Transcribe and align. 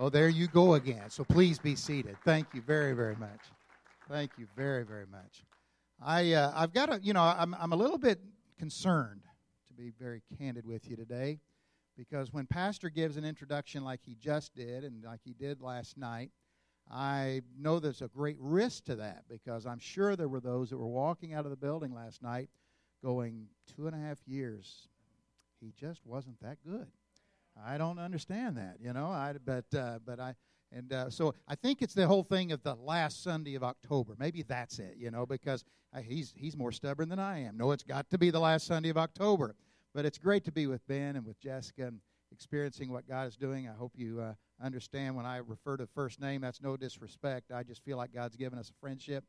Oh, 0.00 0.08
there 0.08 0.28
you 0.28 0.46
go 0.46 0.74
again. 0.74 1.10
So 1.10 1.24
please 1.24 1.58
be 1.58 1.74
seated. 1.74 2.16
Thank 2.24 2.46
you 2.54 2.62
very, 2.62 2.94
very 2.94 3.16
much. 3.16 3.40
Thank 4.08 4.30
you 4.38 4.46
very, 4.56 4.84
very 4.84 5.06
much. 5.10 5.42
I, 6.00 6.34
uh, 6.34 6.52
I've 6.54 6.72
got 6.72 6.92
a, 6.92 7.00
you 7.02 7.12
know, 7.12 7.22
I'm, 7.22 7.54
I'm 7.58 7.72
a 7.72 7.76
little 7.76 7.98
bit 7.98 8.20
concerned, 8.60 9.22
to 9.66 9.74
be 9.74 9.90
very 9.98 10.22
candid 10.38 10.64
with 10.64 10.88
you 10.88 10.94
today, 10.94 11.40
because 11.96 12.32
when 12.32 12.46
Pastor 12.46 12.90
gives 12.90 13.16
an 13.16 13.24
introduction 13.24 13.82
like 13.82 13.98
he 14.04 14.14
just 14.14 14.54
did 14.54 14.84
and 14.84 15.02
like 15.02 15.20
he 15.24 15.32
did 15.32 15.60
last 15.60 15.98
night, 15.98 16.30
I 16.88 17.42
know 17.58 17.80
there's 17.80 18.00
a 18.00 18.08
great 18.08 18.36
risk 18.38 18.84
to 18.84 18.96
that 18.96 19.24
because 19.28 19.66
I'm 19.66 19.80
sure 19.80 20.14
there 20.14 20.28
were 20.28 20.40
those 20.40 20.70
that 20.70 20.78
were 20.78 20.86
walking 20.86 21.34
out 21.34 21.44
of 21.44 21.50
the 21.50 21.56
building 21.56 21.92
last 21.92 22.22
night 22.22 22.48
going, 23.02 23.48
two 23.76 23.88
and 23.88 23.96
a 23.96 23.98
half 23.98 24.18
years, 24.26 24.88
he 25.60 25.72
just 25.76 26.06
wasn't 26.06 26.40
that 26.40 26.58
good. 26.64 26.86
I 27.66 27.78
don't 27.78 27.98
understand 27.98 28.56
that, 28.56 28.76
you 28.80 28.92
know. 28.92 29.06
I 29.06 29.34
but 29.44 29.64
uh, 29.74 29.98
but 30.04 30.20
I 30.20 30.34
and 30.70 30.92
uh, 30.92 31.10
so 31.10 31.34
I 31.46 31.54
think 31.54 31.82
it's 31.82 31.94
the 31.94 32.06
whole 32.06 32.22
thing 32.22 32.52
of 32.52 32.62
the 32.62 32.74
last 32.74 33.22
Sunday 33.22 33.54
of 33.54 33.62
October. 33.62 34.16
Maybe 34.18 34.42
that's 34.42 34.78
it, 34.78 34.96
you 34.98 35.10
know, 35.10 35.26
because 35.26 35.64
I, 35.92 36.02
he's 36.02 36.32
he's 36.36 36.56
more 36.56 36.72
stubborn 36.72 37.08
than 37.08 37.18
I 37.18 37.40
am. 37.40 37.56
No, 37.56 37.72
it's 37.72 37.82
got 37.82 38.10
to 38.10 38.18
be 38.18 38.30
the 38.30 38.40
last 38.40 38.66
Sunday 38.66 38.90
of 38.90 38.98
October. 38.98 39.54
But 39.94 40.04
it's 40.04 40.18
great 40.18 40.44
to 40.44 40.52
be 40.52 40.66
with 40.66 40.86
Ben 40.86 41.16
and 41.16 41.24
with 41.24 41.40
Jessica 41.40 41.86
and 41.86 42.00
experiencing 42.30 42.90
what 42.92 43.08
God 43.08 43.26
is 43.26 43.36
doing. 43.36 43.68
I 43.68 43.72
hope 43.72 43.92
you 43.96 44.20
uh, 44.20 44.34
understand 44.62 45.16
when 45.16 45.26
I 45.26 45.38
refer 45.38 45.76
to 45.78 45.86
first 45.86 46.20
name, 46.20 46.42
that's 46.42 46.60
no 46.60 46.76
disrespect. 46.76 47.50
I 47.52 47.62
just 47.62 47.82
feel 47.84 47.96
like 47.96 48.12
God's 48.12 48.36
given 48.36 48.58
us 48.58 48.70
a 48.70 48.74
friendship, 48.80 49.24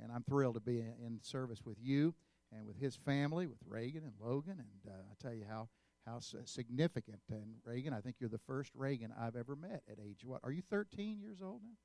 and 0.00 0.12
I'm 0.12 0.22
thrilled 0.22 0.54
to 0.54 0.60
be 0.60 0.78
in 0.78 1.18
service 1.22 1.60
with 1.64 1.76
you 1.80 2.14
and 2.52 2.66
with 2.66 2.78
his 2.78 2.94
family, 2.96 3.46
with 3.46 3.58
Reagan 3.66 4.04
and 4.04 4.12
Logan. 4.20 4.58
And 4.60 4.92
uh, 4.92 4.96
I 5.10 5.14
tell 5.20 5.34
you 5.34 5.44
how 5.48 5.68
how 6.06 6.20
significant. 6.20 7.20
And 7.30 7.54
Reagan, 7.64 7.92
I 7.92 8.00
think 8.00 8.16
you're 8.18 8.30
the 8.30 8.38
first 8.38 8.72
Reagan 8.74 9.12
I've 9.18 9.36
ever 9.36 9.56
met 9.56 9.82
at 9.90 9.98
age 9.98 10.24
what? 10.24 10.40
Are 10.44 10.52
you 10.52 10.62
13 10.70 11.20
years 11.20 11.38
old 11.42 11.62
now? 11.62 11.76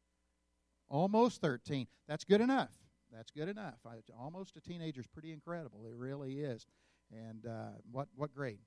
Almost 0.89 1.41
13. 1.41 1.87
That's 2.07 2.23
good 2.23 2.41
enough. 2.41 2.71
That's 3.11 3.31
good 3.31 3.49
enough. 3.49 3.79
I, 3.85 3.95
almost 4.19 4.55
a 4.55 4.61
teenager 4.61 5.01
is 5.01 5.07
pretty 5.07 5.31
incredible. 5.31 5.85
It 5.85 5.95
really 5.95 6.39
is. 6.39 6.67
And 7.11 7.45
uh, 7.45 7.69
what 7.91 8.07
what 8.15 8.33
grade? 8.33 8.59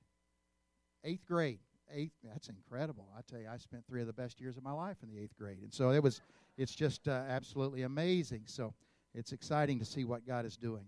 Eighth 1.04 1.26
grade. 1.26 1.60
Eighth. 1.92 2.12
That's 2.24 2.48
incredible. 2.48 3.08
I 3.16 3.20
tell 3.28 3.40
you, 3.40 3.48
I 3.52 3.56
spent 3.58 3.86
three 3.86 4.00
of 4.00 4.06
the 4.06 4.12
best 4.12 4.40
years 4.40 4.56
of 4.56 4.64
my 4.64 4.72
life 4.72 4.96
in 5.02 5.08
the 5.08 5.20
eighth 5.20 5.36
grade, 5.38 5.62
and 5.62 5.72
so 5.72 5.90
it 5.90 6.02
was. 6.02 6.20
It's 6.58 6.74
just 6.74 7.08
uh, 7.08 7.22
absolutely 7.28 7.82
amazing. 7.82 8.42
So 8.46 8.74
it's 9.14 9.32
exciting 9.32 9.78
to 9.78 9.84
see 9.84 10.04
what 10.04 10.26
God 10.26 10.44
is 10.44 10.56
doing. 10.56 10.84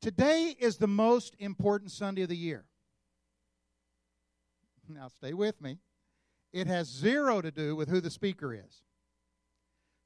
Today 0.00 0.56
is 0.58 0.78
the 0.78 0.88
most 0.88 1.36
important 1.38 1.90
Sunday 1.90 2.22
of 2.22 2.28
the 2.28 2.36
year. 2.36 2.64
Now, 4.88 5.08
stay 5.08 5.32
with 5.32 5.60
me. 5.60 5.78
It 6.52 6.66
has 6.66 6.88
zero 6.88 7.40
to 7.40 7.50
do 7.50 7.76
with 7.76 7.88
who 7.88 8.00
the 8.00 8.10
speaker 8.10 8.54
is. 8.54 8.82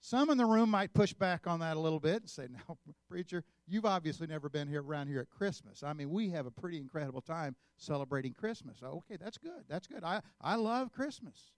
Some 0.00 0.30
in 0.30 0.38
the 0.38 0.46
room 0.46 0.70
might 0.70 0.94
push 0.94 1.12
back 1.12 1.46
on 1.46 1.60
that 1.60 1.76
a 1.76 1.80
little 1.80 2.00
bit 2.00 2.22
and 2.22 2.30
say, 2.30 2.48
"Now, 2.50 2.78
preacher, 3.08 3.44
you've 3.66 3.84
obviously 3.84 4.26
never 4.26 4.48
been 4.48 4.66
here 4.66 4.82
around 4.82 5.08
here 5.08 5.20
at 5.20 5.28
Christmas. 5.28 5.82
I 5.82 5.92
mean, 5.92 6.10
we 6.10 6.30
have 6.30 6.46
a 6.46 6.50
pretty 6.50 6.78
incredible 6.78 7.20
time 7.20 7.54
celebrating 7.76 8.32
Christmas." 8.32 8.82
Okay, 8.82 9.16
that's 9.20 9.36
good. 9.36 9.64
That's 9.68 9.86
good. 9.86 10.02
I 10.02 10.22
I 10.40 10.54
love 10.54 10.90
Christmas. 10.90 11.52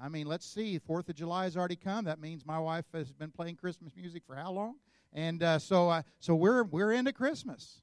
I 0.00 0.08
mean, 0.08 0.28
let's 0.28 0.46
see. 0.46 0.78
Fourth 0.78 1.08
of 1.08 1.16
July 1.16 1.44
has 1.44 1.56
already 1.56 1.74
come. 1.74 2.04
That 2.04 2.20
means 2.20 2.46
my 2.46 2.60
wife 2.60 2.84
has 2.94 3.12
been 3.12 3.32
playing 3.32 3.56
Christmas 3.56 3.96
music 3.96 4.22
for 4.24 4.36
how 4.36 4.52
long? 4.52 4.76
And 5.12 5.42
uh, 5.42 5.58
so, 5.58 5.88
uh, 5.88 6.02
so 6.20 6.36
we're 6.36 6.62
we're 6.62 6.92
into 6.92 7.12
Christmas. 7.12 7.82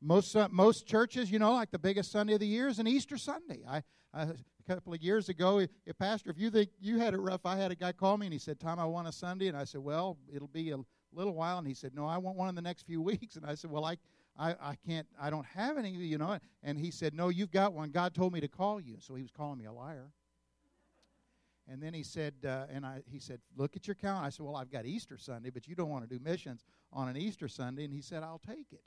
Most 0.00 0.34
uh, 0.34 0.48
most 0.50 0.86
churches, 0.86 1.30
you 1.30 1.38
know, 1.38 1.52
like 1.52 1.70
the 1.70 1.78
biggest 1.78 2.10
Sunday 2.10 2.34
of 2.34 2.40
the 2.40 2.46
year 2.46 2.68
is 2.68 2.78
an 2.78 2.86
Easter 2.86 3.18
Sunday. 3.18 3.60
I, 3.68 3.82
I 4.14 4.22
a 4.22 4.34
couple 4.66 4.94
of 4.94 5.02
years 5.02 5.28
ago, 5.28 5.58
if, 5.58 5.98
Pastor, 5.98 6.30
if 6.30 6.38
you 6.38 6.50
think 6.50 6.70
you 6.80 6.98
had 6.98 7.12
it 7.12 7.18
rough, 7.18 7.44
I 7.44 7.56
had 7.56 7.70
a 7.70 7.74
guy 7.74 7.92
call 7.92 8.16
me 8.16 8.26
and 8.26 8.32
he 8.32 8.38
said, 8.38 8.58
"Tom, 8.58 8.78
I 8.78 8.86
want 8.86 9.08
a 9.08 9.12
Sunday," 9.12 9.48
and 9.48 9.56
I 9.56 9.64
said, 9.64 9.82
"Well, 9.82 10.16
it'll 10.32 10.48
be 10.48 10.70
a 10.70 10.78
little 11.12 11.34
while," 11.34 11.58
and 11.58 11.66
he 11.66 11.74
said, 11.74 11.94
"No, 11.94 12.06
I 12.06 12.18
want 12.18 12.38
one 12.38 12.48
in 12.48 12.54
the 12.54 12.62
next 12.62 12.84
few 12.84 13.02
weeks," 13.10 13.36
and 13.36 13.44
I 13.44 13.54
said, 13.54 13.70
"Well, 13.70 13.84
I." 13.84 13.96
I, 14.38 14.54
I 14.60 14.76
can't 14.86 15.08
I 15.20 15.28
don't 15.28 15.44
have 15.44 15.76
any 15.76 15.90
you 15.90 16.16
know 16.16 16.38
and 16.62 16.78
he 16.78 16.92
said 16.92 17.14
no 17.14 17.30
you've 17.30 17.50
got 17.50 17.72
one 17.72 17.90
God 17.90 18.14
told 18.14 18.32
me 18.32 18.40
to 18.40 18.46
call 18.46 18.80
you 18.80 18.98
so 19.00 19.16
he 19.16 19.22
was 19.22 19.32
calling 19.32 19.58
me 19.58 19.64
a 19.64 19.72
liar 19.72 20.12
and 21.70 21.80
then 21.80 21.94
he 21.94 22.02
said, 22.02 22.34
uh, 22.44 22.66
and 22.68 22.84
I, 22.84 23.02
he 23.06 23.20
said, 23.20 23.40
look 23.56 23.76
at 23.76 23.86
your 23.86 23.94
calendar. 23.94 24.26
I 24.26 24.30
said, 24.30 24.44
well, 24.44 24.56
I've 24.56 24.72
got 24.72 24.86
Easter 24.86 25.16
Sunday, 25.16 25.50
but 25.50 25.68
you 25.68 25.76
don't 25.76 25.88
want 25.88 26.08
to 26.08 26.18
do 26.18 26.22
missions 26.22 26.64
on 26.92 27.08
an 27.08 27.16
Easter 27.16 27.46
Sunday. 27.46 27.84
And 27.84 27.92
he 27.92 28.00
said, 28.00 28.24
I'll 28.24 28.40
take 28.44 28.72
it. 28.72 28.82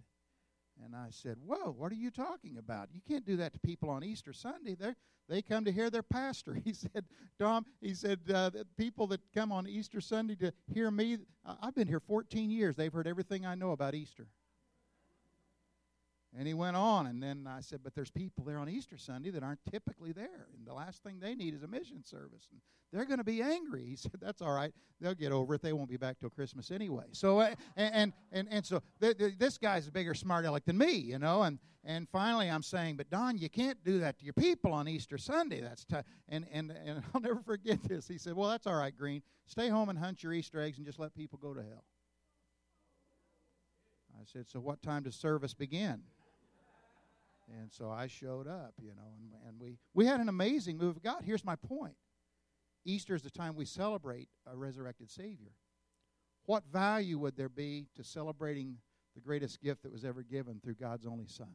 And 0.84 0.96
I 0.96 1.08
said, 1.12 1.38
Whoa, 1.46 1.72
what 1.72 1.92
are 1.92 1.96
you 1.96 2.12
talking 2.12 2.58
about? 2.58 2.90
You 2.94 3.02
can't 3.08 3.26
do 3.26 3.38
that 3.38 3.54
to 3.54 3.60
people 3.60 3.90
on 3.90 4.04
Easter 4.04 4.34
Sunday. 4.34 4.76
They 4.76 4.94
they 5.30 5.42
come 5.42 5.64
to 5.66 5.72
hear 5.72 5.90
their 5.90 6.04
pastor. 6.04 6.54
He 6.64 6.74
said, 6.74 7.06
Tom, 7.40 7.66
he 7.82 7.94
said, 7.94 8.20
uh, 8.34 8.52
people 8.78 9.08
that 9.08 9.22
come 9.34 9.52
on 9.52 9.68
Easter 9.68 10.02
Sunday 10.02 10.36
to 10.36 10.54
hear 10.74 10.92
me, 10.92 11.18
I've 11.62 11.76
been 11.76 11.88
here 11.88 12.00
14 12.00 12.50
years. 12.50 12.76
They've 12.76 12.92
heard 12.92 13.08
everything 13.08 13.46
I 13.46 13.56
know 13.56 13.72
about 13.72 13.96
Easter. 13.96 14.28
And 16.38 16.48
he 16.48 16.56
went 16.56 16.76
on, 16.76 17.06
and 17.06 17.22
then 17.22 17.48
I 17.48 17.62
said, 17.62 17.82
But 17.84 17.94
there's 17.94 18.10
people 18.10 18.44
there 18.44 18.58
on 18.58 18.68
Easter 18.68 18.98
Sunday 18.98 19.30
that 19.30 19.44
aren't 19.44 19.60
typically 19.72 20.12
there. 20.12 20.48
And 20.58 20.66
the 20.66 20.74
last 20.74 21.04
thing 21.04 21.20
they 21.20 21.36
need 21.36 21.54
is 21.54 21.62
a 21.62 21.68
mission 21.68 22.04
service. 22.04 22.48
And 22.52 22.60
they're 22.92 23.06
going 23.06 23.20
to 23.20 23.24
be 23.24 23.42
angry. 23.42 23.86
He 23.86 23.96
said, 23.96 24.14
That's 24.20 24.42
all 24.42 24.54
right. 24.54 24.74
They'll 25.00 25.14
get 25.14 25.32
over 25.32 25.54
it. 25.54 25.62
They 25.62 25.74
won't 25.74 25.90
be 25.90 25.98
back 25.98 26.20
till 26.20 26.32
Christmas 26.32 26.72
anyway. 26.72 27.06
So, 27.12 27.40
uh, 27.40 27.54
and, 27.76 28.14
and, 28.32 28.48
and 28.50 28.66
so 28.66 28.82
th- 29.00 29.18
th- 29.18 29.38
this 29.38 29.60
guy's 29.60 29.88
a 29.88 29.92
bigger 29.92 30.16
smart 30.16 30.46
aleck 30.46 30.66
than 30.66 30.78
me, 30.78 30.94
you 30.94 31.20
know. 31.20 31.44
And, 31.44 31.60
and 31.86 32.10
finally 32.10 32.50
I'm 32.50 32.64
saying, 32.64 32.98
But 32.98 33.12
Don, 33.12 33.38
you 33.38 33.50
can't 33.50 33.84
do 33.84 34.00
that 34.00 34.18
to 34.18 34.26
your 34.26 34.34
people 34.34 34.74
on 34.74 34.88
Easter 34.88 35.20
Sunday. 35.20 35.62
That's 35.62 35.86
t-. 35.86 35.98
And, 36.30 36.48
and, 36.52 36.72
and 36.84 37.04
I'll 37.14 37.22
never 37.22 37.42
forget 37.46 37.84
this. 37.84 38.08
He 38.08 38.18
said, 38.18 38.34
Well, 38.34 38.50
that's 38.50 38.66
all 38.66 38.76
right, 38.76 38.96
Greene. 38.98 39.22
Stay 39.46 39.70
home 39.70 39.90
and 39.90 40.00
hunt 40.00 40.24
your 40.24 40.34
Easter 40.34 40.60
eggs 40.60 40.78
and 40.78 40.86
just 40.86 40.98
let 40.98 41.14
people 41.14 41.38
go 41.40 41.54
to 41.54 41.62
hell. 41.62 41.84
I 44.20 44.26
said, 44.26 44.48
So 44.48 44.60
what 44.60 44.82
time 44.82 45.04
does 45.04 45.16
service 45.16 45.54
begin? 45.54 46.02
And 47.48 47.72
so 47.72 47.90
I 47.92 48.08
showed 48.08 48.48
up, 48.48 48.74
you 48.82 48.90
know, 48.96 49.14
and, 49.18 49.34
and 49.48 49.60
we, 49.60 49.78
we 49.94 50.06
had 50.06 50.20
an 50.20 50.30
amazing 50.30 50.78
move 50.78 50.96
of 50.96 51.04
God. 51.04 51.24
Here's 51.24 51.44
my 51.44 51.56
point 51.56 51.96
Easter 52.86 53.16
is 53.16 53.22
the 53.22 53.30
time 53.30 53.56
we 53.56 53.66
celebrate 53.66 54.30
a 54.46 54.56
resurrected 54.56 55.10
Savior. 55.10 55.52
What 56.46 56.64
value 56.72 57.18
would 57.20 57.38
there 57.38 57.50
be 57.50 57.88
to 57.96 58.04
celebrating 58.04 58.78
the 59.16 59.22
greatest 59.22 59.62
gift 59.62 59.84
that 59.84 59.92
was 59.92 60.04
ever 60.04 60.24
given 60.24 60.60
through 60.62 60.76
God's 60.76 61.06
only 61.06 61.28
Son? 61.28 61.54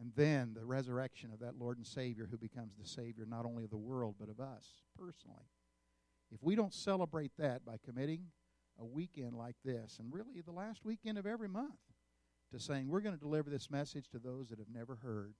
And 0.00 0.12
then 0.14 0.54
the 0.54 0.64
resurrection 0.64 1.30
of 1.32 1.40
that 1.40 1.58
Lord 1.58 1.76
and 1.76 1.86
Savior 1.86 2.28
who 2.30 2.38
becomes 2.38 2.76
the 2.76 2.86
Savior 2.86 3.26
not 3.26 3.44
only 3.44 3.64
of 3.64 3.70
the 3.70 3.76
world, 3.76 4.14
but 4.18 4.28
of 4.28 4.38
us 4.40 4.82
personally. 4.96 5.48
If 6.30 6.42
we 6.42 6.54
don't 6.54 6.74
celebrate 6.74 7.32
that 7.38 7.64
by 7.64 7.76
committing 7.84 8.26
a 8.80 8.84
weekend 8.84 9.34
like 9.34 9.56
this, 9.64 9.98
and 9.98 10.12
really 10.12 10.40
the 10.40 10.52
last 10.52 10.84
weekend 10.84 11.18
of 11.18 11.26
every 11.26 11.48
month, 11.48 11.80
to 12.52 12.58
saying 12.58 12.88
we're 12.88 13.00
going 13.00 13.14
to 13.14 13.20
deliver 13.20 13.50
this 13.50 13.70
message 13.70 14.08
to 14.10 14.18
those 14.18 14.48
that 14.48 14.58
have 14.58 14.70
never 14.72 14.96
heard, 14.96 15.34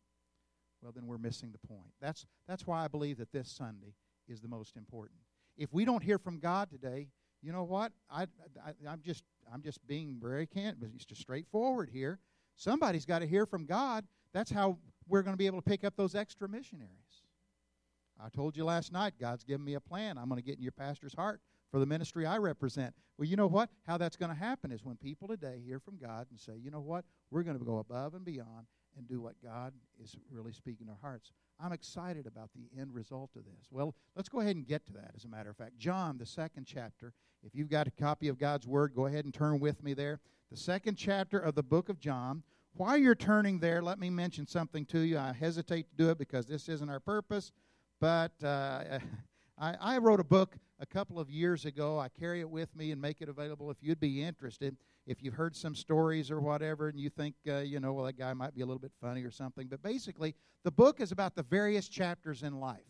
well, 0.83 0.93
then 0.93 1.07
we're 1.07 1.19
missing 1.19 1.53
the 1.53 1.67
point. 1.67 1.93
That's, 2.01 2.27
that's 2.47 2.67
why 2.67 2.85
I 2.85 2.89
believe 2.89 3.19
that 3.19 3.33
this 3.33 3.51
Sunday 3.51 3.95
is 4.29 4.41
the 4.41 4.49
most 4.49 4.77
important. 4.77 5.21
If 5.57 5.73
we 5.73 5.85
don't 5.85 6.03
hear 6.03 6.19
from 6.19 6.39
God 6.39 6.71
today, 6.71 7.09
you 7.43 7.53
know 7.53 7.65
what? 7.65 7.93
I, 8.11 8.27
I, 8.65 8.91
am 8.91 9.01
just 9.05 9.25
I'm 9.53 9.63
just 9.63 9.85
being 9.87 10.19
very 10.21 10.49
it's 10.55 11.05
just 11.05 11.21
straightforward 11.21 11.89
here. 11.93 12.19
Somebody's 12.57 13.05
got 13.05 13.21
to 13.21 13.27
hear 13.27 13.47
from 13.47 13.65
God. 13.65 14.05
That's 14.33 14.51
how 14.51 14.79
we're 15.07 15.23
going 15.23 15.35
to 15.35 15.39
be 15.39 15.47
able 15.47 15.63
to 15.63 15.69
pick 15.69 15.85
up 15.85 15.95
those 15.97 16.15
extra 16.15 16.49
missionaries. 16.49 16.93
I 18.21 18.29
told 18.29 18.57
you 18.57 18.65
last 18.65 18.93
night, 18.93 19.15
God's 19.21 19.45
given 19.45 19.65
me 19.65 19.75
a 19.75 19.81
plan. 19.81 20.19
I'm 20.19 20.29
going 20.29 20.41
to 20.41 20.45
get 20.45 20.57
in 20.57 20.63
your 20.63 20.73
pastor's 20.73 21.15
heart 21.15 21.41
for 21.71 21.81
the 21.81 21.87
ministry 21.87 22.27
I 22.27 22.39
represent. 22.39 22.95
Well, 23.19 23.27
you 23.27 23.37
know 23.37 23.47
what? 23.47 23.71
How 23.87 23.99
that's 23.99 24.17
going 24.17 24.31
to 24.31 24.39
happen 24.39 24.73
is 24.73 24.85
when 24.85 24.97
people 24.97 25.29
today 25.29 25.61
hear 25.65 25.81
from 25.81 25.99
God 25.99 26.27
and 26.31 26.39
say, 26.39 26.53
you 26.57 26.71
know 26.71 26.81
what? 26.81 27.05
We're 27.31 27.43
going 27.43 27.59
to 27.59 27.65
go 27.65 27.79
above 27.79 28.15
and 28.15 28.25
beyond 28.25 28.67
and 28.97 29.09
do 29.09 29.21
what 29.21 29.35
God 29.43 29.73
is 30.03 30.17
really 30.31 30.53
speaking 30.53 30.87
to 30.87 30.93
our 30.93 30.99
hearts. 31.01 31.33
I'm 31.61 31.73
excited 31.73 32.27
about 32.27 32.51
the 32.55 32.69
end 32.81 32.95
result 32.95 33.31
of 33.37 33.45
this. 33.45 33.67
Well, 33.71 33.95
let's 34.17 34.29
go 34.29 34.41
ahead 34.41 34.57
and 34.57 34.67
get 34.67 34.87
to 34.87 34.93
that, 34.95 35.13
as 35.17 35.25
a 35.25 35.29
matter 35.29 35.51
of 35.51 35.57
fact. 35.57 35.79
John, 35.79 36.19
the 36.19 36.27
second 36.27 36.67
chapter. 36.67 37.13
If 37.43 37.55
you've 37.55 37.69
got 37.69 37.87
a 37.87 37.91
copy 37.91 38.29
of 38.29 38.39
God's 38.39 38.67
Word, 38.67 38.95
go 38.95 39.07
ahead 39.07 39.25
and 39.25 39.35
turn 39.35 39.61
with 39.61 39.83
me 39.83 39.95
there. 39.95 40.21
The 40.51 40.57
second 40.57 40.97
chapter 40.97 41.39
of 41.39 41.55
the 41.55 41.63
book 41.63 41.89
of 41.89 42.01
John. 42.01 42.43
While 42.75 42.97
you're 42.97 43.17
turning 43.17 43.59
there, 43.59 43.83
let 43.83 43.99
me 43.99 44.11
mention 44.11 44.47
something 44.47 44.85
to 44.87 45.01
you. 45.01 45.19
I 45.19 45.33
hesitate 45.33 45.91
to 45.91 45.97
do 45.97 46.11
it 46.11 46.19
because 46.19 46.47
this 46.47 46.69
isn't 46.69 46.89
our 46.89 47.01
purpose, 47.01 47.53
but 48.01 48.33
uh, 48.43 48.99
I, 49.59 49.75
I 49.81 49.99
wrote 49.99 50.21
a 50.21 50.25
book 50.25 50.57
a 50.81 50.87
couple 50.87 51.19
of 51.19 51.31
years 51.31 51.65
ago. 51.65 51.99
I 51.99 52.09
carry 52.09 52.41
it 52.41 52.49
with 52.49 52.75
me 52.77 52.93
and 52.93 53.01
make 53.01 53.21
it 53.21 53.29
available 53.29 53.71
if 53.71 53.79
you'd 53.81 54.01
be 54.01 54.23
interested. 54.23 54.77
If 55.07 55.23
you've 55.23 55.35
heard 55.35 55.57
some 55.57 55.75
stories 55.75 56.31
or 56.31 56.41
whatever 56.41 56.89
and 56.89 56.99
you 56.99 57.11
think, 57.11 57.35
uh, 57.49 57.59
you 57.59 57.81
know, 57.81 57.93
well, 57.93 58.05
that 58.05 58.19
guy 58.19 58.33
might 58.35 58.55
be 58.55 58.61
a 58.61 58.67
little 58.67 58.81
bit 58.81 58.93
funny 59.01 59.23
or 59.23 59.31
something. 59.31 59.67
But 59.69 59.83
basically, 59.83 60.35
the 60.65 60.71
book 60.71 61.01
is 61.01 61.13
about 61.13 61.35
the 61.35 61.43
various 61.43 61.89
chapters 61.89 62.43
in 62.43 62.61
life. 62.61 62.81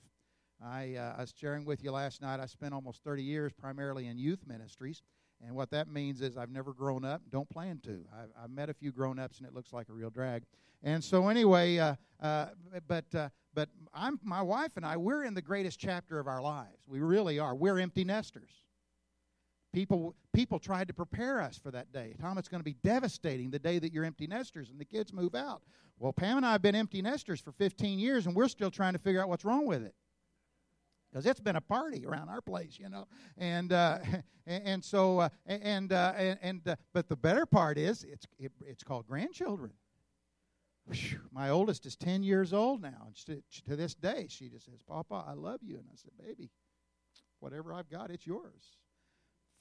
I, 0.63 0.97
uh, 0.97 1.15
I 1.17 1.21
was 1.21 1.33
sharing 1.37 1.65
with 1.65 1.85
you 1.85 1.93
last 1.93 2.21
night, 2.21 2.41
I 2.41 2.47
spent 2.47 2.75
almost 2.75 3.05
30 3.05 3.23
years 3.23 3.53
primarily 3.53 4.09
in 4.09 4.19
youth 4.19 4.41
ministries. 4.47 5.03
And 5.45 5.55
what 5.55 5.71
that 5.71 5.89
means 5.89 6.21
is 6.21 6.37
I've 6.37 6.51
never 6.51 6.73
grown 6.73 7.05
up, 7.05 7.23
don't 7.31 7.49
plan 7.49 7.81
to. 7.85 8.05
I've, 8.13 8.45
I've 8.45 8.51
met 8.51 8.69
a 8.69 8.75
few 8.75 8.91
grown 8.91 9.19
ups, 9.19 9.39
and 9.39 9.47
it 9.47 9.55
looks 9.55 9.73
like 9.73 9.89
a 9.89 9.93
real 9.93 10.11
drag. 10.11 10.45
And 10.83 11.03
so, 11.03 11.29
anyway, 11.29 11.79
uh, 11.79 11.95
uh, 12.21 12.47
but 12.87 13.13
uh, 13.15 13.29
but 13.55 13.69
I'm 13.93 14.21
my 14.23 14.43
wife 14.43 14.73
and 14.77 14.87
I 14.87 14.97
we're 14.97 15.25
in 15.25 15.35
the 15.35 15.43
greatest 15.43 15.81
chapter 15.81 16.19
of 16.19 16.29
our 16.29 16.41
lives. 16.41 16.79
We 16.87 17.01
really 17.01 17.39
are. 17.39 17.55
We're 17.55 17.79
empty 17.79 18.05
nesters. 18.05 18.51
People 19.73 20.15
people 20.33 20.59
tried 20.59 20.89
to 20.89 20.95
prepare 20.95 21.41
us 21.41 21.59
for 21.59 21.71
that 21.73 21.93
day. 21.93 22.15
Tom, 22.21 22.39
it's 22.39 22.49
going 22.49 22.61
to 22.61 22.65
be 22.65 22.77
devastating 22.85 23.51
the 23.51 23.59
day 23.59 23.79
that 23.79 23.93
you're 23.93 24.05
empty 24.05 24.27
nesters 24.27 24.71
and 24.71 24.79
the 24.79 24.85
kids 24.85 25.13
move 25.13 25.35
out. 25.35 25.63
Well, 25.99 26.13
Pam 26.13 26.37
and 26.37 26.47
I 26.47 26.53
have 26.53 26.63
been 26.63 26.77
empty 26.77 27.03
nesters 27.03 27.41
for 27.41 27.51
15 27.51 27.99
years, 27.99 28.27
and 28.27 28.37
we're 28.37 28.47
still 28.47 28.71
trying 28.71 28.93
to 28.93 29.01
figure 29.01 29.21
out 29.21 29.29
what's 29.29 29.45
wrong 29.45 29.67
with 29.67 29.83
it 29.83 29.95
because 31.11 31.27
it's 31.27 31.41
been 31.41 31.57
a 31.57 31.61
party 31.61 32.05
around 32.07 32.29
our 32.29 32.41
place, 32.41 32.79
you 32.79 32.89
know. 32.89 33.07
And 33.37 33.73
uh, 33.73 33.99
and, 34.47 34.85
so 34.85 35.21
uh, 35.21 35.29
and 35.47 35.93
uh, 35.93 36.13
and, 36.43 36.67
uh, 36.67 36.77
but 36.93 37.09
the 37.09 37.17
better 37.17 37.47
part 37.47 37.79
is 37.79 38.05
it's 38.05 38.27
it, 38.39 38.53
it's 38.67 38.83
called 38.83 39.07
grandchildren. 39.07 39.73
My 41.31 41.51
oldest 41.51 41.85
is 41.85 41.97
ten 41.97 42.23
years 42.23 42.53
old 42.53 42.81
now, 42.81 43.07
and 43.07 43.17
she, 43.17 43.43
to 43.69 43.77
this 43.77 43.95
day 43.95 44.27
she 44.29 44.49
just 44.49 44.67
says, 44.67 44.81
"Papa, 44.87 45.25
I 45.27 45.35
love 45.35 45.61
you," 45.63 45.77
and 45.77 45.87
I 45.93 45.97
said, 45.97 46.13
"Baby, 46.19 46.51
whatever 47.41 47.73
I've 47.75 47.91
got, 47.91 48.11
it's 48.11 48.27
yours." 48.27 48.79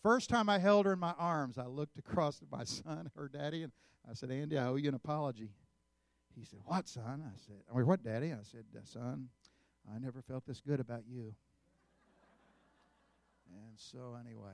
First 0.04 0.30
time 0.30 0.48
I 0.48 0.60
held 0.60 0.86
her 0.86 0.94
in 0.94 1.00
my 1.00 1.14
arms, 1.18 1.58
I 1.58 1.66
looked 1.66 1.98
across 1.98 2.42
at 2.42 2.50
my 2.50 2.64
son, 2.66 3.10
her 3.16 3.28
daddy, 3.28 3.64
and 3.64 3.74
I 4.10 4.14
said, 4.14 4.32
"Andy, 4.32 4.58
I 4.58 4.68
owe 4.68 4.76
you 4.76 4.90
an 4.90 4.96
apology." 4.96 5.50
He 6.34 6.46
said, 6.46 6.60
"What, 6.66 6.88
son?" 6.88 7.24
I 7.26 7.38
said, 7.46 7.58
"I 7.70 7.76
mean, 7.76 7.88
what, 7.88 8.04
daddy?" 8.04 8.32
I 8.32 8.44
said, 8.44 8.66
"Son." 8.86 9.30
I 9.94 10.00
never 10.00 10.22
felt 10.22 10.46
this 10.46 10.62
good 10.62 10.80
about 10.80 11.04
you. 11.08 11.34
And 13.50 13.78
so, 13.78 14.18
anyway, 14.20 14.54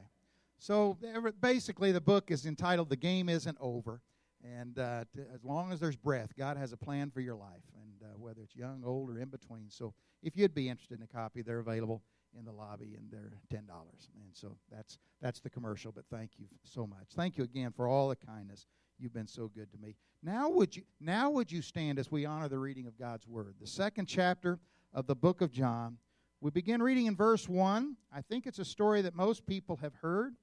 so 0.60 0.98
basically, 1.42 1.92
the 1.92 2.02
book 2.02 2.32
is 2.32 2.46
entitled 2.46 2.90
"The 2.90 2.96
Game 2.96 3.28
Isn't 3.28 3.58
Over," 3.60 4.02
and 4.44 4.78
uh, 4.78 5.06
to, 5.16 5.22
as 5.34 5.44
long 5.44 5.72
as 5.72 5.80
there's 5.80 5.96
breath, 5.96 6.34
God 6.38 6.58
has 6.58 6.72
a 6.74 6.78
plan 6.78 7.10
for 7.10 7.20
your 7.20 7.36
life, 7.36 7.64
and 7.76 8.10
uh, 8.10 8.18
whether 8.18 8.42
it's 8.42 8.56
young, 8.56 8.84
old, 8.86 9.10
or 9.10 9.20
in 9.20 9.30
between. 9.30 9.70
So, 9.70 9.94
if 10.22 10.38
you'd 10.38 10.54
be 10.54 10.70
interested 10.70 11.00
in 11.00 11.04
a 11.04 11.08
copy, 11.08 11.42
they're 11.42 11.60
available 11.60 12.04
in 12.38 12.46
the 12.46 12.52
lobby, 12.52 12.96
and 12.96 13.10
they're 13.12 13.32
ten 13.50 13.66
dollars. 13.66 14.10
And 14.22 14.30
so 14.34 14.58
that's 14.72 15.00
that's 15.22 15.40
the 15.40 15.50
commercial. 15.50 15.92
But 15.92 16.06
thank 16.12 16.32
you 16.38 16.46
so 16.64 16.86
much. 16.86 17.08
Thank 17.16 17.38
you 17.38 17.44
again 17.44 17.72
for 17.76 17.88
all 17.88 18.10
the 18.10 18.16
kindness. 18.16 18.68
You've 19.00 19.14
been 19.14 19.28
so 19.28 19.50
good 19.54 19.72
to 19.72 19.78
me. 19.78 19.96
Now 20.22 20.50
would 20.50 20.76
you 20.76 20.84
now 21.00 21.30
would 21.32 21.52
you 21.52 21.62
stand 21.62 22.00
as 22.00 22.12
we 22.12 22.26
honor 22.26 22.48
the 22.48 22.60
reading 22.60 22.88
of 22.88 22.98
God's 22.98 23.28
word? 23.28 23.56
The 23.60 23.68
second 23.68 24.06
chapter 24.06 24.60
of 24.94 25.08
the 25.08 25.16
book 25.16 25.42
of 25.42 25.52
John. 25.52 25.98
We 26.42 26.52
begin 26.52 26.84
reading 26.84 27.06
in 27.06 27.16
verse 27.16 27.48
1. 27.48 27.96
I 28.14 28.22
think 28.22 28.46
it's 28.46 28.60
a 28.60 28.66
story 28.66 29.02
that 29.02 29.16
most 29.16 29.46
people 29.46 29.78
have 29.78 29.96
heard. 29.96 30.36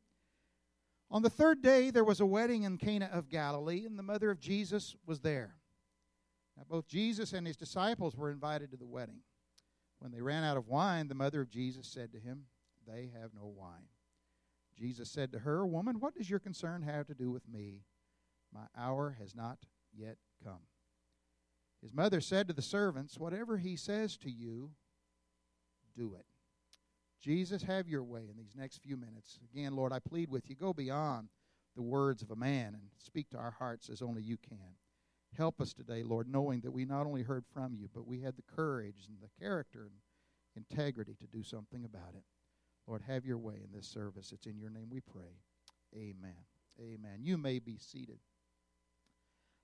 On 1.11 1.23
the 1.23 1.31
third 1.31 1.63
day, 1.63 1.91
there 1.91 2.05
was 2.05 2.21
a 2.21 2.27
wedding 2.27 2.63
in 2.63 2.79
Cana 2.79 3.11
of 3.13 3.29
Galilee, 3.29 3.85
and 3.85 3.99
the 3.99 4.03
mother 4.03 4.31
of 4.31 4.41
Jesus 4.41 4.97
was 5.07 5.21
there. 5.21 5.57
Now, 6.57 6.65
both 6.69 6.87
Jesus 6.89 7.33
and 7.33 7.47
his 7.47 7.57
disciples 7.57 8.17
were 8.17 8.31
invited 8.31 8.71
to 8.71 8.77
the 8.77 8.87
wedding. 8.87 9.21
When 9.99 10.13
they 10.13 10.21
ran 10.21 10.45
out 10.45 10.57
of 10.57 10.69
wine, 10.69 11.09
the 11.09 11.15
mother 11.15 11.41
of 11.41 11.51
Jesus 11.51 11.87
said 11.87 12.13
to 12.13 12.19
him, 12.19 12.47
They 12.87 13.11
have 13.21 13.35
no 13.35 13.47
wine. 13.47 13.89
Jesus 14.79 15.11
said 15.11 15.33
to 15.33 15.41
her, 15.41 15.67
Woman, 15.67 16.01
what 16.01 16.15
does 16.15 16.31
your 16.31 16.39
concern 16.39 16.83
have 16.83 17.07
to 17.09 17.15
do 17.15 17.31
with 17.31 17.47
me? 17.49 17.83
My 18.53 18.67
hour 18.77 19.17
has 19.21 19.35
not 19.35 19.59
yet 19.93 20.17
come. 20.43 20.61
His 21.83 21.95
mother 21.95 22.21
said 22.21 22.49
to 22.49 22.55
the 22.55 22.63
servants, 22.63 23.19
Whatever 23.19 23.59
he 23.59 23.77
says 23.77 24.17
to 24.19 24.31
you, 24.31 24.71
do 25.97 26.15
it. 26.15 26.27
Jesus, 27.21 27.63
have 27.63 27.89
your 27.89 28.03
way 28.03 28.23
in 28.31 28.37
these 28.37 28.57
next 28.57 28.79
few 28.83 28.97
minutes. 28.97 29.39
Again, 29.53 29.77
Lord, 29.77 29.93
I 29.93 29.99
plead 29.99 30.31
with 30.31 30.49
you, 30.49 30.57
go 30.57 30.73
beyond 30.73 31.29
the 31.77 31.83
words 31.83 32.23
of 32.23 32.31
a 32.31 32.37
man 32.37 32.75
and 32.75 32.83
speak 32.99 33.31
to 33.31 33.39
our 33.39 33.51
hearts 33.51 33.89
as 33.89 34.03
only 34.03 34.23
you 34.23 34.37
can. 34.37 34.77
Help 35.37 35.61
us 35.61 35.73
today, 35.73 36.03
Lord, 36.03 36.29
knowing 36.29 36.61
that 36.63 36.73
we 36.73 36.85
not 36.85 37.07
only 37.07 37.23
heard 37.23 37.45
from 37.53 37.75
you, 37.75 37.89
but 37.95 38.07
we 38.07 38.21
had 38.21 38.37
the 38.37 38.55
courage 38.57 39.07
and 39.09 39.19
the 39.21 39.31
character 39.43 39.83
and 39.91 40.67
integrity 40.71 41.15
to 41.21 41.27
do 41.27 41.43
something 41.43 41.85
about 41.85 42.15
it. 42.17 42.25
Lord, 42.87 43.03
have 43.07 43.25
your 43.25 43.39
way 43.39 43.61
in 43.63 43.71
this 43.73 43.87
service. 43.87 44.33
It's 44.33 44.47
in 44.47 44.59
your 44.59 44.71
name 44.71 44.89
we 44.91 45.01
pray. 45.01 45.39
Amen. 45.95 46.35
Amen. 46.81 47.21
You 47.21 47.39
may 47.39 47.59
be 47.59 47.77
seated. 47.79 48.19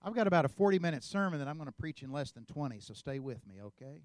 I've 0.02 0.14
got 0.14 0.26
about 0.26 0.44
a 0.44 0.48
40 0.48 0.78
minute 0.78 1.04
sermon 1.04 1.38
that 1.38 1.48
I'm 1.48 1.56
going 1.56 1.68
to 1.68 1.72
preach 1.72 2.02
in 2.02 2.12
less 2.12 2.32
than 2.32 2.44
20, 2.44 2.80
so 2.80 2.94
stay 2.94 3.18
with 3.18 3.46
me, 3.46 3.56
okay? 3.62 4.02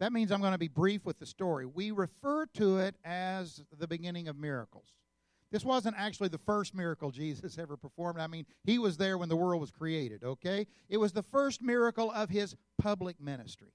That 0.00 0.12
means 0.12 0.30
I'm 0.30 0.40
going 0.40 0.52
to 0.52 0.58
be 0.58 0.68
brief 0.68 1.04
with 1.04 1.18
the 1.18 1.26
story. 1.26 1.66
We 1.66 1.90
refer 1.90 2.46
to 2.54 2.78
it 2.78 2.94
as 3.04 3.62
the 3.76 3.88
beginning 3.88 4.28
of 4.28 4.36
miracles. 4.36 4.94
This 5.50 5.64
wasn't 5.64 5.96
actually 5.98 6.28
the 6.28 6.38
first 6.38 6.74
miracle 6.74 7.10
Jesus 7.10 7.58
ever 7.58 7.76
performed. 7.76 8.20
I 8.20 8.26
mean, 8.26 8.46
he 8.64 8.78
was 8.78 8.96
there 8.96 9.18
when 9.18 9.28
the 9.28 9.36
world 9.36 9.60
was 9.60 9.70
created, 9.70 10.22
okay? 10.22 10.66
It 10.88 10.98
was 10.98 11.12
the 11.12 11.22
first 11.22 11.62
miracle 11.62 12.10
of 12.12 12.30
his 12.30 12.54
public 12.78 13.20
ministry 13.20 13.72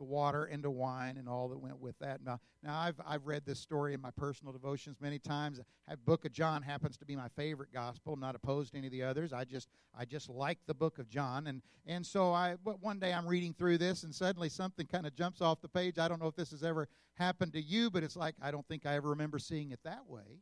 the 0.00 0.04
water 0.04 0.46
into 0.46 0.70
wine 0.70 1.18
and 1.18 1.28
all 1.28 1.50
that 1.50 1.58
went 1.58 1.78
with 1.78 1.96
that. 1.98 2.24
Now, 2.24 2.40
now 2.62 2.78
I've, 2.80 2.98
I've 3.06 3.26
read 3.26 3.44
this 3.44 3.60
story 3.60 3.92
in 3.92 4.00
my 4.00 4.10
personal 4.10 4.50
devotions 4.50 4.96
many 4.98 5.18
times. 5.18 5.60
The 5.88 5.96
Book 5.98 6.24
of 6.24 6.32
John 6.32 6.62
happens 6.62 6.96
to 6.96 7.04
be 7.04 7.14
my 7.14 7.28
favorite 7.36 7.68
gospel. 7.70 8.14
I'm 8.14 8.20
not 8.20 8.34
opposed 8.34 8.72
to 8.72 8.78
any 8.78 8.86
of 8.86 8.92
the 8.92 9.02
others. 9.02 9.34
I 9.34 9.44
just 9.44 9.68
I 9.96 10.06
just 10.06 10.30
like 10.30 10.58
the 10.66 10.72
Book 10.72 10.98
of 10.98 11.10
John, 11.10 11.46
and 11.46 11.60
and 11.86 12.04
so 12.04 12.32
I. 12.32 12.56
But 12.64 12.82
one 12.82 12.98
day 12.98 13.12
I'm 13.12 13.26
reading 13.26 13.52
through 13.52 13.76
this, 13.76 14.02
and 14.02 14.14
suddenly 14.14 14.48
something 14.48 14.86
kind 14.86 15.06
of 15.06 15.14
jumps 15.14 15.42
off 15.42 15.60
the 15.60 15.68
page. 15.68 15.98
I 15.98 16.08
don't 16.08 16.20
know 16.20 16.28
if 16.28 16.36
this 16.36 16.50
has 16.52 16.64
ever 16.64 16.88
happened 17.14 17.52
to 17.52 17.60
you, 17.60 17.90
but 17.90 18.02
it's 18.02 18.16
like 18.16 18.34
I 18.40 18.50
don't 18.50 18.66
think 18.66 18.86
I 18.86 18.94
ever 18.94 19.10
remember 19.10 19.38
seeing 19.38 19.70
it 19.70 19.80
that 19.84 20.06
way. 20.08 20.40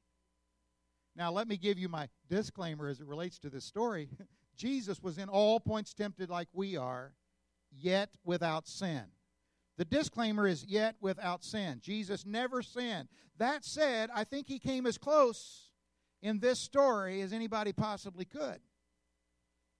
Now, 1.16 1.32
let 1.32 1.48
me 1.48 1.56
give 1.56 1.80
you 1.80 1.88
my 1.88 2.08
disclaimer 2.30 2.86
as 2.86 3.00
it 3.00 3.06
relates 3.06 3.40
to 3.40 3.50
this 3.50 3.64
story. 3.64 4.08
Jesus 4.56 5.02
was 5.02 5.18
in 5.18 5.28
all 5.28 5.58
points 5.58 5.92
tempted 5.92 6.30
like 6.30 6.46
we 6.52 6.76
are, 6.76 7.14
yet 7.72 8.10
without 8.24 8.68
sin. 8.68 9.04
The 9.78 9.84
disclaimer 9.84 10.46
is 10.46 10.64
yet 10.64 10.96
without 11.00 11.44
sin. 11.44 11.78
Jesus 11.80 12.26
never 12.26 12.62
sinned. 12.62 13.08
That 13.38 13.64
said, 13.64 14.10
I 14.12 14.24
think 14.24 14.48
he 14.48 14.58
came 14.58 14.86
as 14.86 14.98
close 14.98 15.70
in 16.20 16.40
this 16.40 16.58
story 16.58 17.22
as 17.22 17.32
anybody 17.32 17.72
possibly 17.72 18.24
could. 18.24 18.58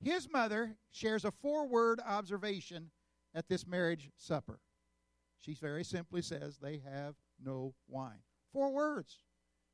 His 0.01 0.31
mother 0.33 0.77
shares 0.93 1.25
a 1.25 1.33
four 1.33 1.67
word 1.67 2.01
observation 2.07 2.93
at 3.35 3.49
this 3.49 3.67
marriage 3.67 4.11
supper. 4.17 4.61
She 5.37 5.55
very 5.55 5.83
simply 5.83 6.23
says, 6.23 6.59
They 6.59 6.81
have 6.89 7.17
no 7.45 7.75
wine. 7.89 8.23
Four 8.53 8.73
words. 8.73 9.19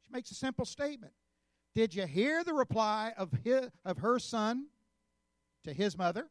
She 0.06 0.11
makes 0.11 0.31
a 0.31 0.35
simple 0.35 0.65
statement. 0.65 1.12
Did 1.75 1.94
you 1.94 2.06
hear 2.06 2.43
the 2.43 2.55
reply 2.55 3.12
of, 3.19 3.31
his, 3.44 3.69
of 3.85 3.99
her 3.99 4.19
son 4.19 4.69
to 5.65 5.73
his 5.75 5.99
mother? 5.99 6.29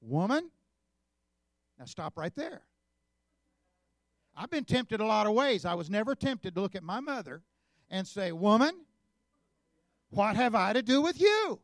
Woman, 0.00 0.50
now 1.78 1.84
stop 1.84 2.16
right 2.16 2.34
there. 2.34 2.62
I've 4.36 4.50
been 4.50 4.64
tempted 4.64 5.00
a 5.00 5.06
lot 5.06 5.26
of 5.26 5.32
ways. 5.32 5.64
I 5.64 5.74
was 5.74 5.88
never 5.88 6.14
tempted 6.14 6.54
to 6.54 6.60
look 6.60 6.74
at 6.74 6.82
my 6.82 7.00
mother 7.00 7.42
and 7.90 8.06
say, 8.06 8.32
Woman, 8.32 8.72
what 10.10 10.36
have 10.36 10.54
I 10.54 10.72
to 10.72 10.82
do 10.82 11.00
with 11.00 11.20
you? 11.20 11.60